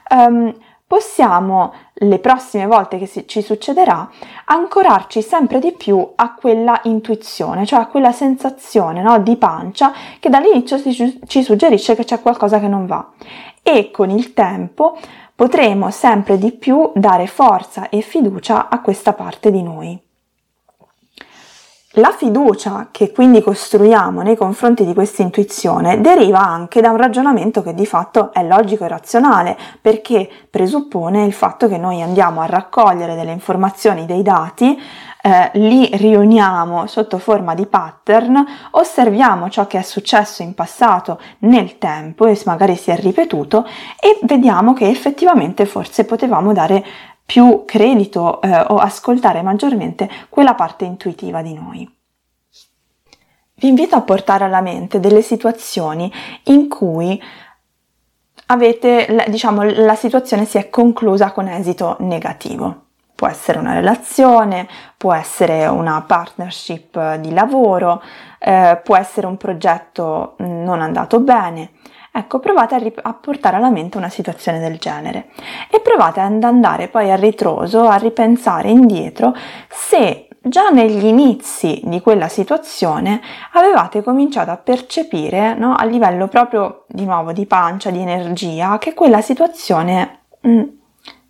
ehm, 0.09 0.53
possiamo 0.85 1.73
le 1.95 2.19
prossime 2.19 2.67
volte 2.67 2.97
che 2.99 3.25
ci 3.25 3.41
succederà 3.41 4.09
ancorarci 4.45 5.21
sempre 5.21 5.59
di 5.59 5.73
più 5.73 6.11
a 6.15 6.33
quella 6.35 6.79
intuizione, 6.83 7.65
cioè 7.65 7.79
a 7.79 7.87
quella 7.87 8.11
sensazione 8.11 9.01
no, 9.01 9.19
di 9.19 9.35
pancia 9.35 9.91
che 10.19 10.29
dall'inizio 10.29 10.79
ci 11.25 11.43
suggerisce 11.43 11.95
che 11.95 12.05
c'è 12.05 12.21
qualcosa 12.21 12.59
che 12.59 12.67
non 12.67 12.85
va. 12.85 13.05
E 13.63 13.91
con 13.91 14.11
il 14.11 14.33
tempo 14.33 14.97
potremo 15.37 15.91
sempre 15.91 16.39
di 16.39 16.51
più 16.51 16.91
dare 16.95 17.27
forza 17.27 17.89
e 17.89 18.01
fiducia 18.01 18.69
a 18.69 18.81
questa 18.81 19.13
parte 19.13 19.51
di 19.51 19.61
noi. 19.61 20.01
La 21.91 22.11
fiducia 22.11 22.87
che 22.89 23.11
quindi 23.11 23.43
costruiamo 23.43 24.23
nei 24.23 24.35
confronti 24.35 24.83
di 24.83 24.95
questa 24.95 25.21
intuizione 25.21 26.01
deriva 26.01 26.39
anche 26.39 26.81
da 26.81 26.89
un 26.89 26.97
ragionamento 26.97 27.61
che 27.61 27.75
di 27.75 27.85
fatto 27.85 28.33
è 28.33 28.43
logico 28.43 28.85
e 28.85 28.87
razionale, 28.87 29.55
perché 29.79 30.27
presuppone 30.49 31.23
il 31.23 31.33
fatto 31.33 31.67
che 31.67 31.77
noi 31.77 32.01
andiamo 32.01 32.41
a 32.41 32.47
raccogliere 32.47 33.13
delle 33.13 33.31
informazioni, 33.31 34.07
dei 34.07 34.23
dati, 34.23 34.75
eh, 35.27 35.51
li 35.55 35.89
riuniamo 35.91 36.87
sotto 36.87 37.17
forma 37.17 37.53
di 37.53 37.65
pattern, 37.65 38.45
osserviamo 38.71 39.49
ciò 39.49 39.67
che 39.67 39.79
è 39.79 39.81
successo 39.81 40.41
in 40.41 40.53
passato 40.53 41.19
nel 41.39 41.77
tempo 41.77 42.27
e 42.27 42.41
magari 42.45 42.77
si 42.77 42.91
è 42.91 42.97
ripetuto 42.97 43.67
e 43.99 44.19
vediamo 44.21 44.71
che 44.71 44.87
effettivamente 44.87 45.65
forse 45.65 46.05
potevamo 46.05 46.53
dare 46.53 46.81
più 47.25 47.63
credito 47.65 48.41
eh, 48.41 48.57
o 48.57 48.77
ascoltare 48.77 49.41
maggiormente 49.41 50.09
quella 50.29 50.55
parte 50.55 50.85
intuitiva 50.85 51.41
di 51.41 51.53
noi. 51.53 51.95
Vi 53.55 53.67
invito 53.67 53.95
a 53.97 54.01
portare 54.03 54.45
alla 54.45 54.61
mente 54.61 55.01
delle 55.01 55.21
situazioni 55.21 56.09
in 56.43 56.69
cui 56.69 57.21
avete, 58.45 59.25
diciamo, 59.27 59.63
la 59.63 59.95
situazione 59.95 60.45
si 60.45 60.57
è 60.57 60.69
conclusa 60.69 61.31
con 61.31 61.49
esito 61.49 61.97
negativo. 61.99 62.86
Può 63.17 63.27
essere 63.27 63.57
una 63.57 63.73
relazione, 63.73 64.67
può 64.95 65.11
essere 65.11 65.65
una 65.65 66.03
partnership 66.05 67.15
di 67.15 67.33
lavoro, 67.33 67.99
eh, 68.37 68.79
può 68.83 68.95
essere 68.95 69.25
un 69.25 69.37
progetto 69.37 70.35
non 70.37 70.81
andato 70.81 71.19
bene. 71.19 71.71
Ecco, 72.11 72.37
provate 72.37 72.75
a, 72.75 72.77
rip- 72.77 72.99
a, 73.01 73.13
portare 73.15 73.55
alla 73.55 73.71
mente 73.71 73.97
una 73.97 74.09
situazione 74.09 74.59
del 74.59 74.77
genere 74.77 75.29
e 75.71 75.79
provate 75.79 76.19
ad 76.19 76.43
andare 76.43 76.89
poi 76.89 77.11
a 77.11 77.15
ritroso, 77.15 77.87
a 77.87 77.95
ripensare 77.95 78.69
indietro 78.69 79.35
se 79.67 80.27
già 80.41 80.69
negli 80.69 81.05
inizi 81.05 81.81
di 81.85 82.01
quella 82.01 82.27
situazione 82.27 83.19
avevate 83.53 84.03
cominciato 84.03 84.51
a 84.51 84.57
percepire 84.57 85.55
no, 85.55 85.73
a 85.75 85.83
livello 85.85 86.27
proprio 86.27 86.85
di 86.87 87.05
nuovo 87.05 87.31
di 87.33 87.47
pancia, 87.47 87.89
di 87.89 87.99
energia, 87.99 88.77
che 88.77 88.93
quella 88.93 89.21
situazione 89.21 90.19
mh, 90.41 90.49
mm, 90.49 90.63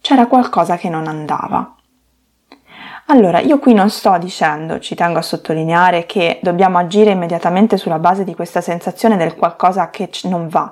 c'era 0.02 0.28
qualcosa 0.28 0.78
che 0.78 0.90
non 0.90 1.08
andava. 1.08 1.77
Allora, 3.10 3.40
io 3.40 3.58
qui 3.58 3.74
non 3.74 3.90
sto 3.90 4.18
dicendo, 4.18 4.80
ci 4.80 4.94
tengo 4.94 5.20
a 5.20 5.22
sottolineare, 5.22 6.06
che 6.06 6.40
dobbiamo 6.42 6.78
agire 6.78 7.12
immediatamente 7.12 7.78
sulla 7.78 8.00
base 8.00 8.26
di 8.26 8.36
questa 8.36 8.60
sensazione 8.60 9.16
del 9.16 9.36
qualcosa 9.36 9.90
che 9.90 10.10
non 10.24 10.50
va, 10.50 10.70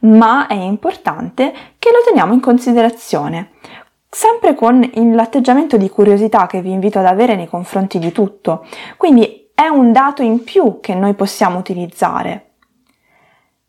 ma 0.00 0.48
è 0.48 0.54
importante 0.54 1.52
che 1.78 1.90
lo 1.92 1.98
teniamo 2.04 2.32
in 2.32 2.40
considerazione, 2.40 3.50
sempre 4.08 4.56
con 4.56 4.80
l'atteggiamento 5.14 5.76
di 5.76 5.88
curiosità 5.88 6.46
che 6.46 6.60
vi 6.60 6.72
invito 6.72 6.98
ad 6.98 7.06
avere 7.06 7.36
nei 7.36 7.46
confronti 7.46 8.00
di 8.00 8.10
tutto. 8.10 8.66
Quindi 8.96 9.50
è 9.54 9.68
un 9.68 9.92
dato 9.92 10.22
in 10.22 10.42
più 10.42 10.80
che 10.80 10.96
noi 10.96 11.14
possiamo 11.14 11.56
utilizzare, 11.56 12.54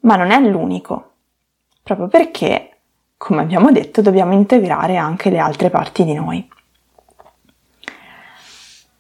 ma 0.02 0.16
non 0.16 0.32
è 0.32 0.40
l'unico, 0.40 1.12
proprio 1.84 2.08
perché, 2.08 2.78
come 3.16 3.42
abbiamo 3.42 3.72
detto, 3.72 4.02
dobbiamo 4.02 4.34
integrare 4.34 4.98
anche 4.98 5.30
le 5.30 5.38
altre 5.38 5.70
parti 5.70 6.04
di 6.04 6.16
noi 6.16 6.56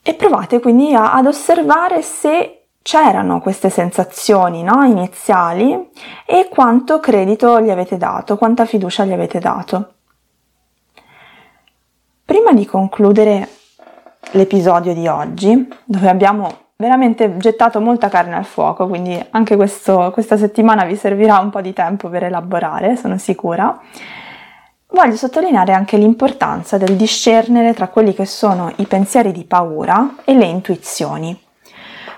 e 0.08 0.14
provate 0.14 0.62
quindi 0.62 0.94
a, 0.94 1.12
ad 1.12 1.26
osservare 1.26 2.02
se 2.02 2.68
c'erano 2.82 3.42
queste 3.42 3.70
sensazioni 3.70 4.64
no, 4.64 4.82
iniziali 4.86 5.90
e 6.26 6.48
quanto 6.50 7.02
credito 7.02 7.60
gli 7.60 7.70
avete 7.70 7.98
dato, 7.98 8.38
quanta 8.38 8.64
fiducia 8.64 9.04
gli 9.04 9.12
avete 9.12 9.40
dato. 9.40 9.96
Prima 12.24 12.54
di 12.54 12.66
concludere 12.66 13.50
l'episodio 14.32 14.94
di 14.94 15.10
oggi, 15.10 15.68
dove 15.84 16.08
abbiamo 16.08 16.68
veramente 16.78 17.36
gettato 17.36 17.82
molta 17.82 18.08
carne 18.08 18.36
al 18.36 18.46
fuoco, 18.46 18.88
quindi 18.88 19.22
anche 19.32 19.58
questo, 19.58 20.12
questa 20.14 20.38
settimana 20.38 20.86
vi 20.86 20.96
servirà 20.96 21.40
un 21.40 21.50
po' 21.50 21.60
di 21.60 21.74
tempo 21.74 22.08
per 22.08 22.24
elaborare, 22.24 22.96
sono 22.96 23.18
sicura, 23.18 23.78
Voglio 24.90 25.18
sottolineare 25.18 25.74
anche 25.74 25.98
l'importanza 25.98 26.78
del 26.78 26.96
discernere 26.96 27.74
tra 27.74 27.90
quelli 27.90 28.14
che 28.14 28.26
sono 28.26 28.72
i 28.78 28.86
pensieri 28.86 29.34
di 29.34 29.44
paura 29.44 30.16
e 30.24 30.34
le 30.34 30.46
intuizioni. 30.46 31.38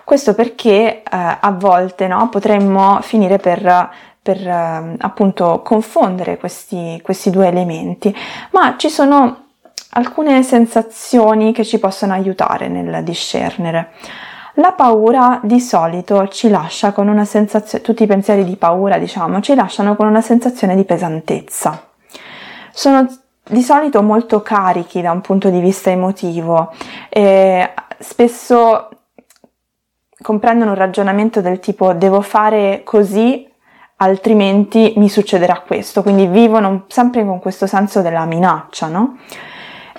Questo 0.03 0.36
perché 0.36 1.01
eh, 1.01 1.01
a 1.03 1.51
volte 1.51 2.08
no, 2.08 2.29
potremmo 2.29 2.99
finire 3.01 3.38
per, 3.38 3.89
per 4.21 4.47
eh, 4.47 4.95
appunto 4.99 5.63
confondere 5.63 6.38
questi, 6.38 6.99
questi 7.01 7.32
due 7.32 7.47
elementi, 7.47 8.15
ma 8.51 8.75
ci 8.77 8.89
sono 8.89 9.47
alcune 9.93 10.43
sensazioni 10.43 11.51
che 11.51 11.65
ci 11.65 11.79
possono 11.79 12.13
aiutare 12.13 12.67
nel 12.67 13.03
discernere. 13.03 13.93
La 14.55 14.73
paura 14.73 15.39
di 15.41 15.60
solito 15.60 16.27
ci 16.27 16.49
lascia 16.49 16.91
con 16.91 17.08
una 17.08 17.25
sensazione, 17.25 17.84
tutti 17.84 18.03
i 18.03 18.08
pensieri 18.08 18.43
di 18.43 18.58
paura 18.58 18.99
diciamo, 18.99 19.41
ci 19.41 19.55
lasciano 19.55 19.95
con 19.95 20.05
una 20.05 20.21
sensazione 20.21 20.75
di 20.75 20.84
pesantezza 20.84 21.88
sono 22.79 23.05
di 23.43 23.61
solito 23.61 24.01
molto 24.01 24.41
carichi 24.41 25.01
da 25.01 25.11
un 25.11 25.19
punto 25.19 25.49
di 25.49 25.59
vista 25.59 25.89
emotivo 25.89 26.71
e 27.09 27.73
spesso 27.97 28.89
comprendono 30.21 30.71
un 30.71 30.77
ragionamento 30.77 31.41
del 31.41 31.59
tipo 31.59 31.91
devo 31.91 32.21
fare 32.21 32.83
così 32.85 33.45
altrimenti 33.97 34.93
mi 34.95 35.09
succederà 35.09 35.59
questo, 35.67 36.03
quindi 36.03 36.27
vivono 36.27 36.85
sempre 36.87 37.25
con 37.25 37.39
questo 37.39 37.67
senso 37.67 38.01
della 38.01 38.23
minaccia, 38.23 38.87
no? 38.87 39.17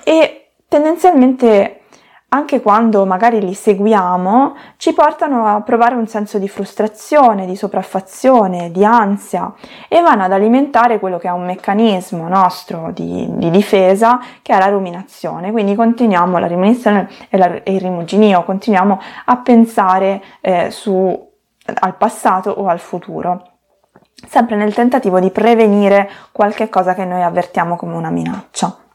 E 0.02 0.52
tendenzialmente 0.66 1.79
anche 2.32 2.60
quando 2.60 3.04
magari 3.06 3.40
li 3.40 3.54
seguiamo, 3.54 4.56
ci 4.76 4.92
portano 4.92 5.46
a 5.46 5.60
provare 5.62 5.96
un 5.96 6.06
senso 6.06 6.38
di 6.38 6.48
frustrazione, 6.48 7.44
di 7.44 7.56
sopraffazione, 7.56 8.70
di 8.70 8.84
ansia 8.84 9.52
e 9.88 10.00
vanno 10.00 10.24
ad 10.24 10.32
alimentare 10.32 11.00
quello 11.00 11.18
che 11.18 11.26
è 11.26 11.32
un 11.32 11.44
meccanismo 11.44 12.28
nostro 12.28 12.92
di, 12.92 13.26
di 13.30 13.50
difesa 13.50 14.20
che 14.42 14.54
è 14.54 14.58
la 14.58 14.68
ruminazione. 14.68 15.50
Quindi 15.50 15.74
continuiamo 15.74 16.38
la 16.38 16.46
ruminazione 16.46 17.08
e, 17.28 17.36
la, 17.36 17.62
e 17.64 17.74
il 17.74 17.80
rimuginio, 17.80 18.44
continuiamo 18.44 19.00
a 19.24 19.36
pensare 19.38 20.22
eh, 20.40 20.70
su, 20.70 21.28
al 21.80 21.96
passato 21.96 22.50
o 22.50 22.66
al 22.66 22.78
futuro 22.78 23.44
sempre 24.28 24.54
nel 24.54 24.74
tentativo 24.74 25.18
di 25.18 25.30
prevenire 25.30 26.08
qualche 26.30 26.68
cosa 26.68 26.94
che 26.94 27.06
noi 27.06 27.22
avvertiamo 27.22 27.74
come 27.76 27.94
una 27.94 28.10
minaccia. 28.10 28.89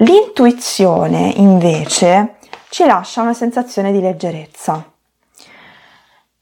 L'intuizione 0.00 1.32
invece 1.36 2.36
ci 2.68 2.84
lascia 2.84 3.22
una 3.22 3.32
sensazione 3.32 3.92
di 3.92 4.00
leggerezza, 4.02 4.92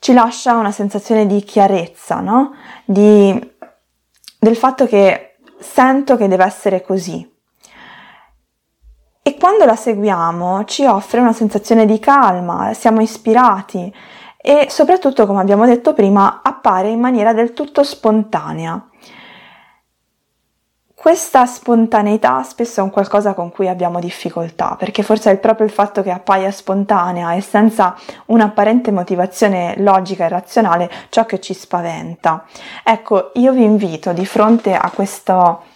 ci 0.00 0.12
lascia 0.12 0.56
una 0.56 0.72
sensazione 0.72 1.24
di 1.24 1.40
chiarezza, 1.44 2.18
no? 2.18 2.52
Di, 2.84 3.52
del 4.40 4.56
fatto 4.56 4.86
che 4.88 5.36
sento 5.60 6.16
che 6.16 6.26
deve 6.26 6.44
essere 6.44 6.82
così. 6.82 7.32
E 9.22 9.36
quando 9.36 9.64
la 9.64 9.76
seguiamo 9.76 10.64
ci 10.64 10.84
offre 10.84 11.20
una 11.20 11.32
sensazione 11.32 11.86
di 11.86 12.00
calma, 12.00 12.74
siamo 12.74 13.02
ispirati 13.02 13.94
e 14.36 14.66
soprattutto, 14.68 15.26
come 15.26 15.40
abbiamo 15.40 15.64
detto 15.64 15.94
prima, 15.94 16.40
appare 16.42 16.88
in 16.88 16.98
maniera 16.98 17.32
del 17.32 17.52
tutto 17.52 17.84
spontanea. 17.84 18.88
Questa 21.04 21.44
spontaneità 21.44 22.42
spesso 22.44 22.80
è 22.80 22.82
un 22.82 22.88
qualcosa 22.88 23.34
con 23.34 23.52
cui 23.52 23.68
abbiamo 23.68 24.00
difficoltà, 24.00 24.74
perché 24.78 25.02
forse 25.02 25.32
è 25.32 25.36
proprio 25.36 25.66
il 25.66 25.72
fatto 25.72 26.02
che 26.02 26.10
appaia 26.10 26.50
spontanea 26.50 27.34
e 27.34 27.42
senza 27.42 27.94
un'apparente 28.24 28.90
motivazione 28.90 29.74
logica 29.80 30.24
e 30.24 30.30
razionale 30.30 30.90
ciò 31.10 31.26
che 31.26 31.40
ci 31.40 31.52
spaventa. 31.52 32.46
Ecco, 32.82 33.32
io 33.34 33.52
vi 33.52 33.64
invito 33.64 34.14
di 34.14 34.24
fronte 34.24 34.74
a 34.74 34.90
questo, 34.94 35.34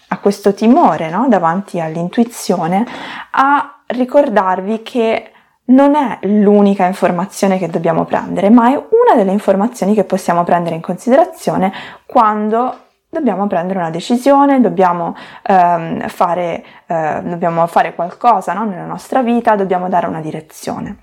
a 0.09 0.19
questo 0.19 0.55
timore 0.55 1.11
no? 1.11 1.27
davanti 1.29 1.79
all'intuizione 1.79 2.87
a 3.33 3.81
ricordarvi 3.85 4.83
che 4.83 5.33
non 5.67 5.95
è 5.95 6.21
l'unica 6.23 6.87
informazione 6.87 7.59
che 7.59 7.69
dobbiamo 7.69 8.07
prendere, 8.07 8.49
ma 8.49 8.73
è 8.73 8.77
una 8.77 9.15
delle 9.15 9.33
informazioni 9.33 9.93
che 9.93 10.05
possiamo 10.05 10.43
prendere 10.43 10.75
in 10.75 10.81
considerazione 10.81 11.71
quando 12.07 12.87
dobbiamo 13.09 13.47
prendere 13.47 13.79
una 13.79 13.91
decisione, 13.91 14.61
dobbiamo, 14.61 15.15
ehm, 15.43 16.09
fare, 16.09 16.65
eh, 16.87 17.21
dobbiamo 17.25 17.67
fare, 17.67 17.95
qualcosa 17.95 18.53
no? 18.53 18.65
nella 18.65 18.85
nostra 18.85 19.23
vita, 19.23 19.57
dobbiamo 19.57 19.89
dare 19.89 20.07
una 20.07 20.21
direzione. 20.21 20.99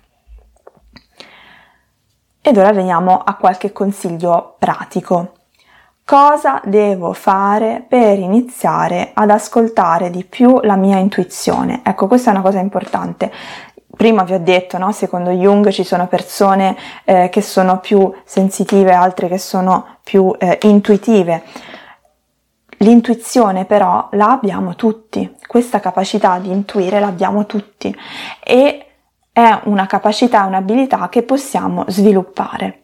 Ed 2.41 2.57
ora 2.57 2.71
veniamo 2.71 3.17
a 3.23 3.35
qualche 3.35 3.71
consiglio 3.71 4.55
pratico. 4.59 5.31
Cosa 6.05 6.61
devo 6.63 7.13
fare 7.13 7.83
per 7.87 8.19
iniziare 8.19 9.09
ad 9.15 9.31
ascoltare 9.31 10.11
di 10.11 10.23
più 10.23 10.59
la 10.61 10.75
mia 10.75 10.97
intuizione? 10.97 11.81
Ecco, 11.83 12.05
questa 12.05 12.29
è 12.29 12.33
una 12.33 12.43
cosa 12.43 12.59
importante. 12.59 13.31
Prima 13.97 14.23
vi 14.23 14.33
ho 14.33 14.39
detto, 14.39 14.77
no? 14.77 14.91
secondo 14.91 15.31
Jung 15.31 15.69
ci 15.69 15.83
sono 15.83 16.05
persone 16.05 16.77
eh, 17.05 17.29
che 17.29 17.41
sono 17.41 17.79
più 17.79 18.13
sensitive, 18.23 18.93
altre 18.93 19.27
che 19.27 19.39
sono 19.39 19.97
più 20.03 20.31
eh, 20.37 20.59
intuitive. 20.61 21.41
L'intuizione 22.77 23.65
però 23.65 24.09
la 24.11 24.31
abbiamo 24.31 24.75
tutti, 24.75 25.35
questa 25.47 25.79
capacità 25.79 26.39
di 26.39 26.51
intuire 26.51 26.99
l'abbiamo 26.99 27.45
tutti 27.45 27.95
e 28.43 28.85
è 29.31 29.59
una 29.63 29.85
capacità, 29.85 30.45
un'abilità 30.45 31.09
che 31.09 31.23
possiamo 31.23 31.85
sviluppare. 31.88 32.83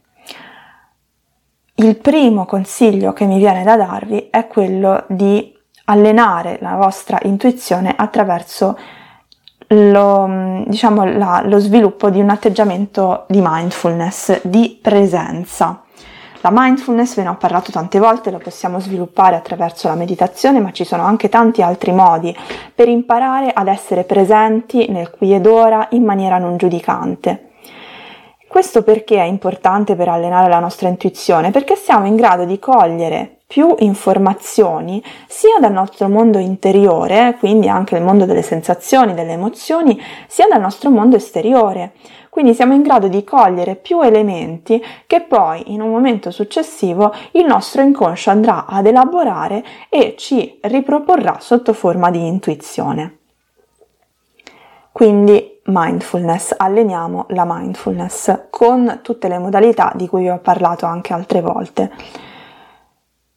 Il 1.75 1.97
primo 1.97 2.45
consiglio 2.45 3.13
che 3.13 3.25
mi 3.25 3.37
viene 3.37 3.63
da 3.63 3.75
darvi 3.75 4.27
è 4.29 4.47
quello 4.47 5.05
di 5.07 5.57
allenare 5.85 6.57
la 6.61 6.75
vostra 6.75 7.17
intuizione 7.23 7.93
attraverso 7.95 8.77
lo, 9.67 10.63
diciamo, 10.67 11.05
la, 11.05 11.41
lo 11.45 11.59
sviluppo 11.59 12.09
di 12.09 12.19
un 12.19 12.29
atteggiamento 12.29 13.25
di 13.27 13.39
mindfulness, 13.41 14.41
di 14.43 14.79
presenza. 14.81 15.83
La 16.43 16.49
mindfulness 16.51 17.15
ve 17.15 17.23
ne 17.23 17.29
ho 17.29 17.35
parlato 17.35 17.71
tante 17.71 17.99
volte, 17.99 18.31
lo 18.31 18.39
possiamo 18.39 18.79
sviluppare 18.79 19.35
attraverso 19.35 19.87
la 19.87 19.93
meditazione, 19.93 20.59
ma 20.59 20.71
ci 20.71 20.83
sono 20.83 21.03
anche 21.03 21.29
tanti 21.29 21.61
altri 21.61 21.91
modi 21.91 22.35
per 22.73 22.87
imparare 22.87 23.51
ad 23.53 23.67
essere 23.67 24.05
presenti 24.05 24.89
nel 24.89 25.11
qui 25.11 25.35
ed 25.35 25.45
ora 25.45 25.87
in 25.91 26.03
maniera 26.03 26.39
non 26.39 26.57
giudicante. 26.57 27.49
Questo 28.47 28.81
perché 28.81 29.17
è 29.17 29.23
importante 29.23 29.95
per 29.95 30.09
allenare 30.09 30.49
la 30.49 30.59
nostra 30.59 30.89
intuizione? 30.89 31.51
Perché 31.51 31.75
siamo 31.75 32.07
in 32.07 32.15
grado 32.15 32.43
di 32.43 32.57
cogliere 32.57 33.37
più 33.45 33.75
informazioni 33.77 35.03
sia 35.27 35.59
dal 35.59 35.71
nostro 35.71 36.09
mondo 36.09 36.37
interiore, 36.37 37.35
quindi 37.37 37.69
anche 37.69 37.95
il 37.95 38.03
mondo 38.03 38.25
delle 38.25 38.41
sensazioni, 38.41 39.13
delle 39.13 39.33
emozioni, 39.33 40.01
sia 40.27 40.47
dal 40.49 40.59
nostro 40.59 40.89
mondo 40.89 41.17
esteriore. 41.17 41.91
Quindi 42.31 42.53
siamo 42.53 42.73
in 42.73 42.81
grado 42.81 43.09
di 43.09 43.25
cogliere 43.25 43.75
più 43.75 43.99
elementi 43.99 44.81
che 45.05 45.19
poi 45.19 45.73
in 45.73 45.81
un 45.81 45.89
momento 45.89 46.31
successivo 46.31 47.13
il 47.31 47.43
nostro 47.43 47.81
inconscio 47.81 48.29
andrà 48.29 48.65
ad 48.67 48.85
elaborare 48.85 49.61
e 49.89 50.15
ci 50.17 50.57
riproporrà 50.61 51.39
sotto 51.41 51.73
forma 51.73 52.09
di 52.09 52.25
intuizione. 52.25 53.17
Quindi 54.93 55.59
mindfulness, 55.65 56.55
alleniamo 56.55 57.25
la 57.31 57.43
mindfulness 57.45 58.47
con 58.49 59.01
tutte 59.03 59.27
le 59.27 59.37
modalità 59.37 59.91
di 59.93 60.07
cui 60.07 60.21
vi 60.21 60.29
ho 60.29 60.39
parlato 60.39 60.85
anche 60.85 61.11
altre 61.11 61.41
volte. 61.41 61.91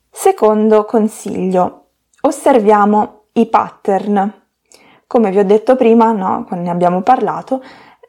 Secondo 0.08 0.84
consiglio, 0.84 1.86
osserviamo 2.20 3.22
i 3.32 3.46
pattern. 3.46 4.42
Come 5.08 5.30
vi 5.32 5.38
ho 5.38 5.44
detto 5.44 5.74
prima, 5.74 6.12
no, 6.12 6.44
quando 6.46 6.66
ne 6.66 6.70
abbiamo 6.70 7.02
parlato, 7.02 7.60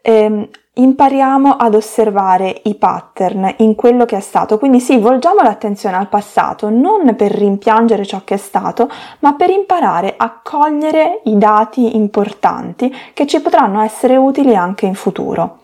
ehm, 0.06 0.48
impariamo 0.74 1.56
ad 1.56 1.74
osservare 1.74 2.60
i 2.64 2.76
pattern 2.76 3.54
in 3.58 3.74
quello 3.74 4.04
che 4.04 4.16
è 4.16 4.20
stato. 4.20 4.56
Quindi 4.56 4.78
sì, 4.78 4.98
volgiamo 4.98 5.42
l'attenzione 5.42 5.96
al 5.96 6.08
passato, 6.08 6.70
non 6.70 7.16
per 7.16 7.32
rimpiangere 7.32 8.06
ciò 8.06 8.22
che 8.22 8.34
è 8.34 8.36
stato, 8.38 8.88
ma 9.20 9.34
per 9.34 9.50
imparare 9.50 10.14
a 10.16 10.38
cogliere 10.42 11.22
i 11.24 11.36
dati 11.36 11.96
importanti 11.96 12.94
che 13.12 13.26
ci 13.26 13.40
potranno 13.40 13.80
essere 13.80 14.16
utili 14.16 14.54
anche 14.54 14.86
in 14.86 14.94
futuro. 14.94 15.62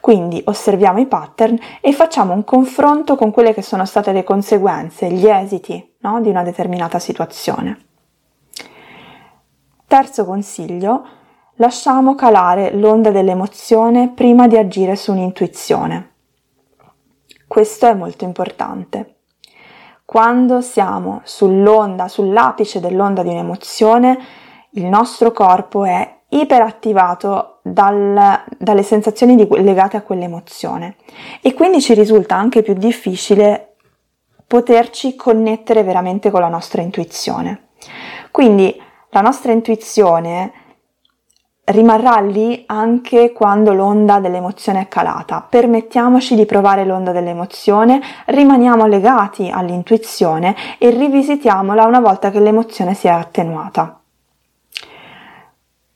Quindi 0.00 0.42
osserviamo 0.44 1.00
i 1.00 1.06
pattern 1.06 1.58
e 1.80 1.92
facciamo 1.92 2.34
un 2.34 2.44
confronto 2.44 3.16
con 3.16 3.30
quelle 3.30 3.54
che 3.54 3.62
sono 3.62 3.86
state 3.86 4.12
le 4.12 4.22
conseguenze, 4.22 5.10
gli 5.10 5.26
esiti 5.26 5.94
no, 6.00 6.20
di 6.20 6.28
una 6.28 6.42
determinata 6.42 6.98
situazione. 6.98 7.78
Terzo 9.86 10.26
consiglio, 10.26 11.04
lasciamo 11.58 12.14
calare 12.14 12.72
l'onda 12.72 13.10
dell'emozione 13.10 14.10
prima 14.10 14.46
di 14.46 14.56
agire 14.56 14.96
su 14.96 15.12
un'intuizione. 15.12 16.12
Questo 17.46 17.86
è 17.86 17.94
molto 17.94 18.24
importante. 18.24 19.14
Quando 20.04 20.60
siamo 20.60 21.20
sull'onda, 21.24 22.08
sull'apice 22.08 22.80
dell'onda 22.80 23.22
di 23.22 23.28
un'emozione, 23.28 24.18
il 24.72 24.84
nostro 24.84 25.32
corpo 25.32 25.84
è 25.84 26.16
iperattivato 26.30 27.60
dal, 27.62 28.42
dalle 28.56 28.82
sensazioni 28.82 29.34
di, 29.34 29.46
legate 29.62 29.96
a 29.96 30.02
quell'emozione 30.02 30.96
e 31.40 31.54
quindi 31.54 31.80
ci 31.80 31.94
risulta 31.94 32.36
anche 32.36 32.62
più 32.62 32.74
difficile 32.74 33.76
poterci 34.46 35.14
connettere 35.14 35.82
veramente 35.82 36.30
con 36.30 36.40
la 36.40 36.48
nostra 36.48 36.80
intuizione. 36.80 37.68
Quindi 38.30 38.80
la 39.10 39.20
nostra 39.20 39.52
intuizione 39.52 40.52
rimarrà 41.68 42.20
lì 42.20 42.62
anche 42.66 43.32
quando 43.32 43.72
l'onda 43.72 44.20
dell'emozione 44.20 44.82
è 44.82 44.88
calata. 44.88 45.44
Permettiamoci 45.48 46.34
di 46.34 46.46
provare 46.46 46.84
l'onda 46.84 47.12
dell'emozione, 47.12 48.00
rimaniamo 48.26 48.86
legati 48.86 49.50
all'intuizione 49.52 50.54
e 50.78 50.90
rivisitiamola 50.90 51.84
una 51.84 52.00
volta 52.00 52.30
che 52.30 52.40
l'emozione 52.40 52.94
si 52.94 53.06
è 53.06 53.10
attenuata. 53.10 54.00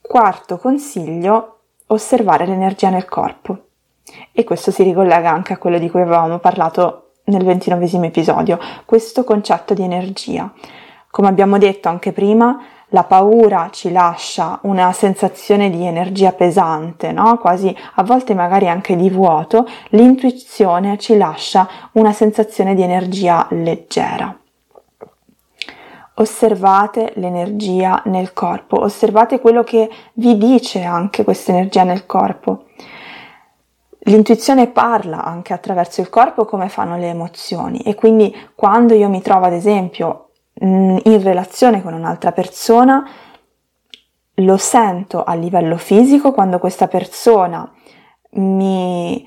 Quarto 0.01 0.57
consiglio, 0.57 1.59
osservare 1.87 2.45
l'energia 2.45 2.89
nel 2.89 3.05
corpo. 3.05 3.57
E 4.31 4.43
questo 4.43 4.69
si 4.69 4.83
ricollega 4.83 5.31
anche 5.31 5.53
a 5.53 5.57
quello 5.57 5.79
di 5.79 5.89
cui 5.89 6.01
avevamo 6.01 6.37
parlato 6.37 7.13
nel 7.25 7.43
ventinovesimo 7.43 8.05
episodio, 8.05 8.59
questo 8.85 9.23
concetto 9.23 9.73
di 9.73 9.81
energia. 9.81 10.51
Come 11.09 11.29
abbiamo 11.29 11.57
detto 11.57 11.89
anche 11.89 12.11
prima, 12.11 12.59
la 12.93 13.03
paura 13.03 13.69
ci 13.71 13.91
lascia 13.91 14.59
una 14.63 14.91
sensazione 14.93 15.69
di 15.69 15.83
energia 15.83 16.31
pesante, 16.31 17.11
no? 17.11 17.37
quasi 17.37 17.75
a 17.95 18.03
volte 18.03 18.33
magari 18.35 18.67
anche 18.69 18.95
di 18.95 19.09
vuoto, 19.09 19.67
l'intuizione 19.89 20.97
ci 20.97 21.17
lascia 21.17 21.67
una 21.93 22.13
sensazione 22.13 22.75
di 22.75 22.83
energia 22.83 23.47
leggera. 23.49 24.37
Osservate 26.15 27.13
l'energia 27.15 28.03
nel 28.05 28.33
corpo, 28.33 28.81
osservate 28.81 29.39
quello 29.39 29.63
che 29.63 29.89
vi 30.13 30.37
dice 30.37 30.83
anche 30.83 31.23
questa 31.23 31.51
energia 31.51 31.83
nel 31.83 32.05
corpo. 32.05 32.65
L'intuizione 34.05 34.67
parla 34.67 35.23
anche 35.23 35.53
attraverso 35.53 36.01
il 36.01 36.09
corpo 36.09 36.45
come 36.45 36.69
fanno 36.69 36.97
le 36.97 37.07
emozioni 37.07 37.79
e 37.79 37.95
quindi 37.95 38.35
quando 38.53 38.93
io 38.93 39.09
mi 39.09 39.21
trovo 39.21 39.45
ad 39.45 39.53
esempio 39.53 40.27
in 40.55 41.21
relazione 41.23 41.81
con 41.81 41.93
un'altra 41.93 42.31
persona, 42.31 43.05
lo 44.35 44.57
sento 44.57 45.23
a 45.23 45.33
livello 45.33 45.77
fisico 45.77 46.31
quando 46.31 46.59
questa 46.59 46.87
persona 46.87 47.69
mi, 48.31 49.25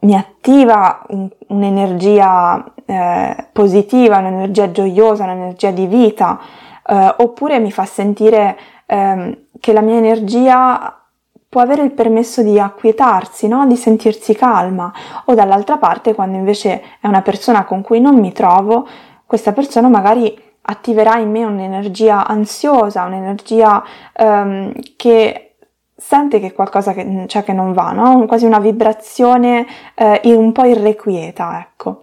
mi 0.00 0.14
attiva 0.14 1.04
un, 1.08 1.28
un'energia 1.48 2.64
eh, 2.84 3.48
positiva, 3.52 4.18
un'energia 4.18 4.70
gioiosa, 4.70 5.24
un'energia 5.24 5.70
di 5.70 5.86
vita, 5.86 6.38
eh, 6.86 7.14
oppure 7.18 7.58
mi 7.58 7.72
fa 7.72 7.84
sentire 7.86 8.58
eh, 8.86 9.46
che 9.58 9.72
la 9.72 9.80
mia 9.80 9.96
energia 9.96 11.00
può 11.48 11.60
avere 11.60 11.82
il 11.82 11.92
permesso 11.92 12.42
di 12.42 12.60
acquietarsi, 12.60 13.48
no? 13.48 13.66
di 13.66 13.76
sentirsi 13.76 14.34
calma, 14.34 14.92
o 15.24 15.34
dall'altra 15.34 15.78
parte 15.78 16.14
quando 16.14 16.36
invece 16.36 16.82
è 17.00 17.06
una 17.06 17.22
persona 17.22 17.64
con 17.64 17.80
cui 17.80 18.00
non 18.00 18.16
mi 18.18 18.32
trovo, 18.32 18.86
questa 19.24 19.52
persona 19.52 19.88
magari 19.88 20.38
attiverà 20.68 21.18
in 21.18 21.30
me 21.30 21.44
un'energia 21.44 22.26
ansiosa, 22.26 23.04
un'energia 23.04 23.82
um, 24.18 24.72
che 24.96 25.54
sente 25.96 26.40
che 26.40 26.52
qualcosa 26.52 26.92
che, 26.92 27.24
cioè 27.26 27.42
che 27.44 27.52
non 27.52 27.72
va, 27.72 27.92
no? 27.92 28.24
quasi 28.26 28.44
una 28.44 28.58
vibrazione 28.58 29.66
eh, 29.94 30.20
un 30.24 30.52
po' 30.52 30.64
irrequieta, 30.64 31.58
ecco. 31.60 32.02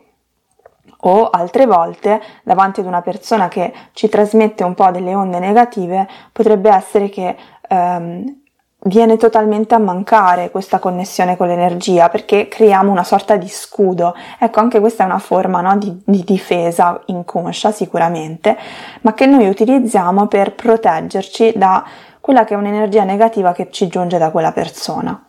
O 1.06 1.30
altre 1.30 1.65
volte, 1.65 2.21
davanti 2.43 2.80
ad 2.80 2.86
una 2.86 3.02
persona 3.02 3.49
che 3.49 3.73
ci 3.91 4.08
trasmette 4.08 4.63
un 4.63 4.73
po' 4.73 4.89
delle 4.89 5.13
onde 5.13 5.38
negative, 5.39 6.08
potrebbe 6.32 6.69
essere 6.69 7.10
che 7.10 7.36
um, 7.69 8.42
viene 8.86 9.17
totalmente 9.17 9.76
a 9.76 9.80
mancare 9.80 10.52
questa 10.52 10.80
connessione 10.80 11.38
con 11.38 11.48
l'energia 11.48 12.10
perché 12.10 12.48
creiamo 12.48 12.91
una 12.91 13.04
sorta 13.04 13.36
di 13.36 13.48
scudo. 13.48 14.15
Ecco, 14.39 14.60
anche 14.60 14.80
questa 14.80 15.04
è 15.04 15.06
una 15.06 15.19
forma 15.19 15.62
no, 15.62 15.78
di, 15.78 16.02
di, 16.04 16.24
difesa 16.24 17.02
inconscia 17.06 17.72
sicuramente, 17.72 18.58
ma 19.02 19.13
che 19.13 19.26
noi 19.26 19.48
utilizziamo 19.48 20.28
per 20.28 20.54
proteggerci 20.54 21.54
da 21.56 21.84
quella 22.19 22.43
che 22.43 22.54
è 22.54 22.58
un'energia 22.58 23.04
negativa 23.04 23.52
che 23.52 23.69
ci 23.69 23.88
giunge 23.88 24.17
da 24.17 24.32
quella 24.32 24.52
persona. 24.52 25.28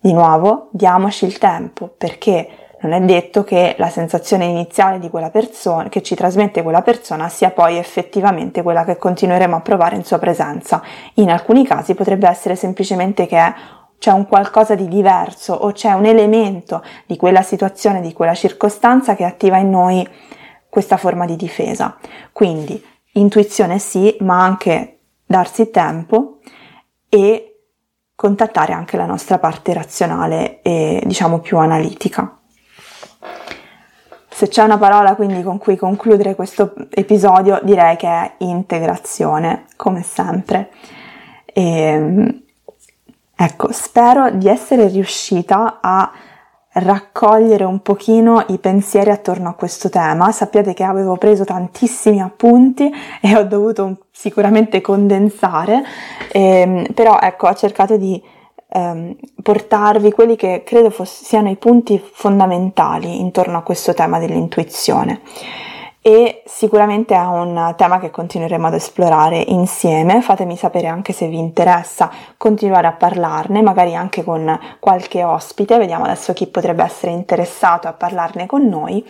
Di 0.00 0.12
nuovo, 0.12 0.68
diamoci 0.70 1.24
il 1.24 1.38
tempo 1.38 1.92
perché 1.96 2.67
non 2.80 2.92
è 2.92 3.00
detto 3.00 3.42
che 3.42 3.74
la 3.78 3.88
sensazione 3.88 4.44
iniziale 4.44 4.98
di 4.98 5.10
quella 5.10 5.30
persona, 5.30 5.88
che 5.88 6.02
ci 6.02 6.14
trasmette 6.14 6.62
quella 6.62 6.82
persona, 6.82 7.28
sia 7.28 7.50
poi 7.50 7.76
effettivamente 7.76 8.62
quella 8.62 8.84
che 8.84 8.96
continueremo 8.96 9.56
a 9.56 9.60
provare 9.60 9.96
in 9.96 10.04
sua 10.04 10.18
presenza. 10.18 10.82
In 11.14 11.30
alcuni 11.30 11.66
casi 11.66 11.94
potrebbe 11.94 12.28
essere 12.28 12.54
semplicemente 12.54 13.26
che 13.26 13.54
c'è 13.98 14.12
un 14.12 14.26
qualcosa 14.26 14.76
di 14.76 14.86
diverso 14.86 15.54
o 15.54 15.72
c'è 15.72 15.92
un 15.92 16.06
elemento 16.06 16.84
di 17.06 17.16
quella 17.16 17.42
situazione, 17.42 18.00
di 18.00 18.12
quella 18.12 18.34
circostanza 18.34 19.16
che 19.16 19.24
attiva 19.24 19.56
in 19.56 19.70
noi 19.70 20.08
questa 20.68 20.96
forma 20.96 21.26
di 21.26 21.34
difesa. 21.34 21.96
Quindi 22.32 22.80
intuizione 23.14 23.80
sì, 23.80 24.16
ma 24.20 24.40
anche 24.40 25.00
darsi 25.26 25.70
tempo 25.70 26.38
e 27.08 27.60
contattare 28.14 28.72
anche 28.72 28.96
la 28.96 29.06
nostra 29.06 29.38
parte 29.38 29.72
razionale 29.72 30.62
e 30.62 31.02
diciamo 31.04 31.40
più 31.40 31.58
analitica. 31.58 32.37
Se 34.38 34.46
c'è 34.46 34.62
una 34.62 34.78
parola 34.78 35.16
quindi 35.16 35.42
con 35.42 35.58
cui 35.58 35.74
concludere 35.74 36.36
questo 36.36 36.72
episodio 36.90 37.58
direi 37.64 37.96
che 37.96 38.06
è 38.06 38.34
integrazione, 38.38 39.64
come 39.74 40.04
sempre. 40.04 40.70
E, 41.44 41.60
ehm, 41.60 42.42
ecco, 43.34 43.72
spero 43.72 44.30
di 44.30 44.46
essere 44.46 44.86
riuscita 44.86 45.80
a 45.82 46.12
raccogliere 46.74 47.64
un 47.64 47.80
pochino 47.80 48.44
i 48.50 48.58
pensieri 48.58 49.10
attorno 49.10 49.48
a 49.48 49.54
questo 49.54 49.88
tema. 49.88 50.30
Sappiate 50.30 50.72
che 50.72 50.84
avevo 50.84 51.16
preso 51.16 51.42
tantissimi 51.42 52.20
appunti 52.20 52.88
e 53.20 53.34
ho 53.34 53.42
dovuto 53.42 54.04
sicuramente 54.12 54.80
condensare, 54.80 55.82
ehm, 56.30 56.92
però 56.94 57.18
ecco, 57.20 57.48
ho 57.48 57.54
cercato 57.54 57.96
di 57.96 58.22
ehm, 58.68 59.16
portarvi 59.42 60.12
quelli 60.12 60.36
che 60.36 60.62
credo 60.64 60.90
foss- 60.90 61.22
siano 61.22 61.50
i 61.50 61.56
punti 61.56 61.98
fondamentali 61.98 63.20
intorno 63.20 63.58
a 63.58 63.62
questo 63.62 63.94
tema 63.94 64.18
dell'intuizione 64.18 65.20
e 66.00 66.42
sicuramente 66.46 67.14
è 67.14 67.20
un 67.26 67.74
tema 67.76 67.98
che 67.98 68.10
continueremo 68.10 68.68
ad 68.68 68.72
esplorare 68.72 69.44
insieme. 69.48 70.22
Fatemi 70.22 70.56
sapere 70.56 70.86
anche 70.86 71.12
se 71.12 71.28
vi 71.28 71.38
interessa 71.38 72.10
continuare 72.38 72.86
a 72.86 72.92
parlarne, 72.92 73.60
magari 73.60 73.94
anche 73.94 74.24
con 74.24 74.58
qualche 74.78 75.22
ospite. 75.22 75.76
Vediamo 75.76 76.04
adesso 76.04 76.32
chi 76.32 76.46
potrebbe 76.46 76.82
essere 76.82 77.12
interessato 77.12 77.88
a 77.88 77.92
parlarne 77.92 78.46
con 78.46 78.66
noi. 78.66 79.06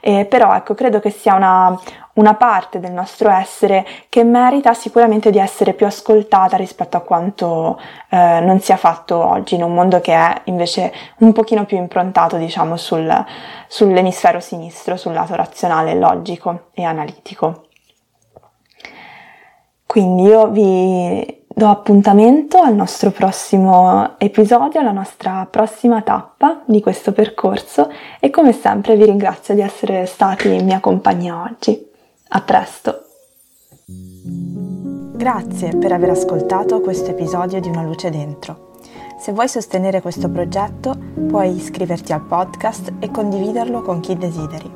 Eh, 0.00 0.24
però 0.24 0.52
ecco, 0.56 0.74
credo 0.74 0.98
che 0.98 1.10
sia 1.10 1.34
una, 1.34 1.78
una 2.20 2.34
parte 2.34 2.80
del 2.80 2.92
nostro 2.92 3.30
essere 3.30 3.86
che 4.10 4.22
merita 4.24 4.74
sicuramente 4.74 5.30
di 5.30 5.38
essere 5.38 5.72
più 5.72 5.86
ascoltata 5.86 6.56
rispetto 6.58 6.98
a 6.98 7.00
quanto 7.00 7.80
eh, 8.10 8.40
non 8.40 8.60
sia 8.60 8.76
fatto 8.76 9.16
oggi 9.16 9.54
in 9.54 9.62
un 9.62 9.72
mondo 9.72 10.00
che 10.00 10.12
è 10.12 10.42
invece 10.44 10.92
un 11.18 11.32
pochino 11.32 11.64
più 11.64 11.78
improntato 11.78 12.36
diciamo 12.36 12.76
sul, 12.76 13.10
sull'emisfero 13.66 14.38
sinistro, 14.38 14.96
sul 14.96 15.14
lato 15.14 15.34
razionale, 15.34 15.94
logico 15.94 16.66
e 16.74 16.84
analitico. 16.84 17.64
Quindi 19.86 20.22
io 20.22 20.48
vi 20.48 21.38
do 21.46 21.68
appuntamento 21.68 22.58
al 22.58 22.74
nostro 22.74 23.10
prossimo 23.10 24.14
episodio, 24.18 24.78
alla 24.78 24.92
nostra 24.92 25.48
prossima 25.50 26.02
tappa 26.02 26.62
di 26.64 26.80
questo 26.80 27.12
percorso 27.12 27.90
e 28.20 28.30
come 28.30 28.52
sempre 28.52 28.94
vi 28.94 29.06
ringrazio 29.06 29.54
di 29.54 29.62
essere 29.62 30.06
stati 30.06 30.54
in 30.54 30.64
mia 30.64 30.80
compagnia 30.80 31.42
oggi. 31.42 31.89
A 32.32 32.42
presto! 32.42 33.06
Grazie 35.16 35.76
per 35.76 35.90
aver 35.90 36.10
ascoltato 36.10 36.80
questo 36.80 37.10
episodio 37.10 37.60
di 37.60 37.68
Una 37.68 37.82
luce 37.82 38.08
dentro. 38.08 38.74
Se 39.18 39.32
vuoi 39.32 39.48
sostenere 39.48 40.00
questo 40.00 40.30
progetto 40.30 40.96
puoi 41.26 41.56
iscriverti 41.56 42.12
al 42.12 42.20
podcast 42.20 42.92
e 43.00 43.10
condividerlo 43.10 43.82
con 43.82 43.98
chi 43.98 44.16
desideri. 44.16 44.70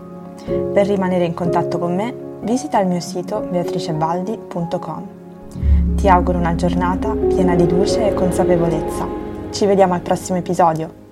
Per 0.45 0.85
rimanere 0.85 1.27
in 1.27 1.35
contatto 1.35 1.79
con 1.79 1.95
me 1.95 2.13
visita 2.41 2.81
il 2.81 2.89
mio 2.89 2.99
sito 2.99 3.39
beatricebaldi.com. 3.39 5.09
Ti 5.95 6.09
auguro 6.09 6.39
una 6.39 6.57
giornata 6.57 7.13
piena 7.13 7.55
di 7.55 7.69
luce 7.69 8.09
e 8.09 8.15
consapevolezza. 8.15 9.07
Ci 9.51 9.65
vediamo 9.65 9.95
al 9.95 10.01
prossimo 10.01 10.39
episodio. 10.39 11.04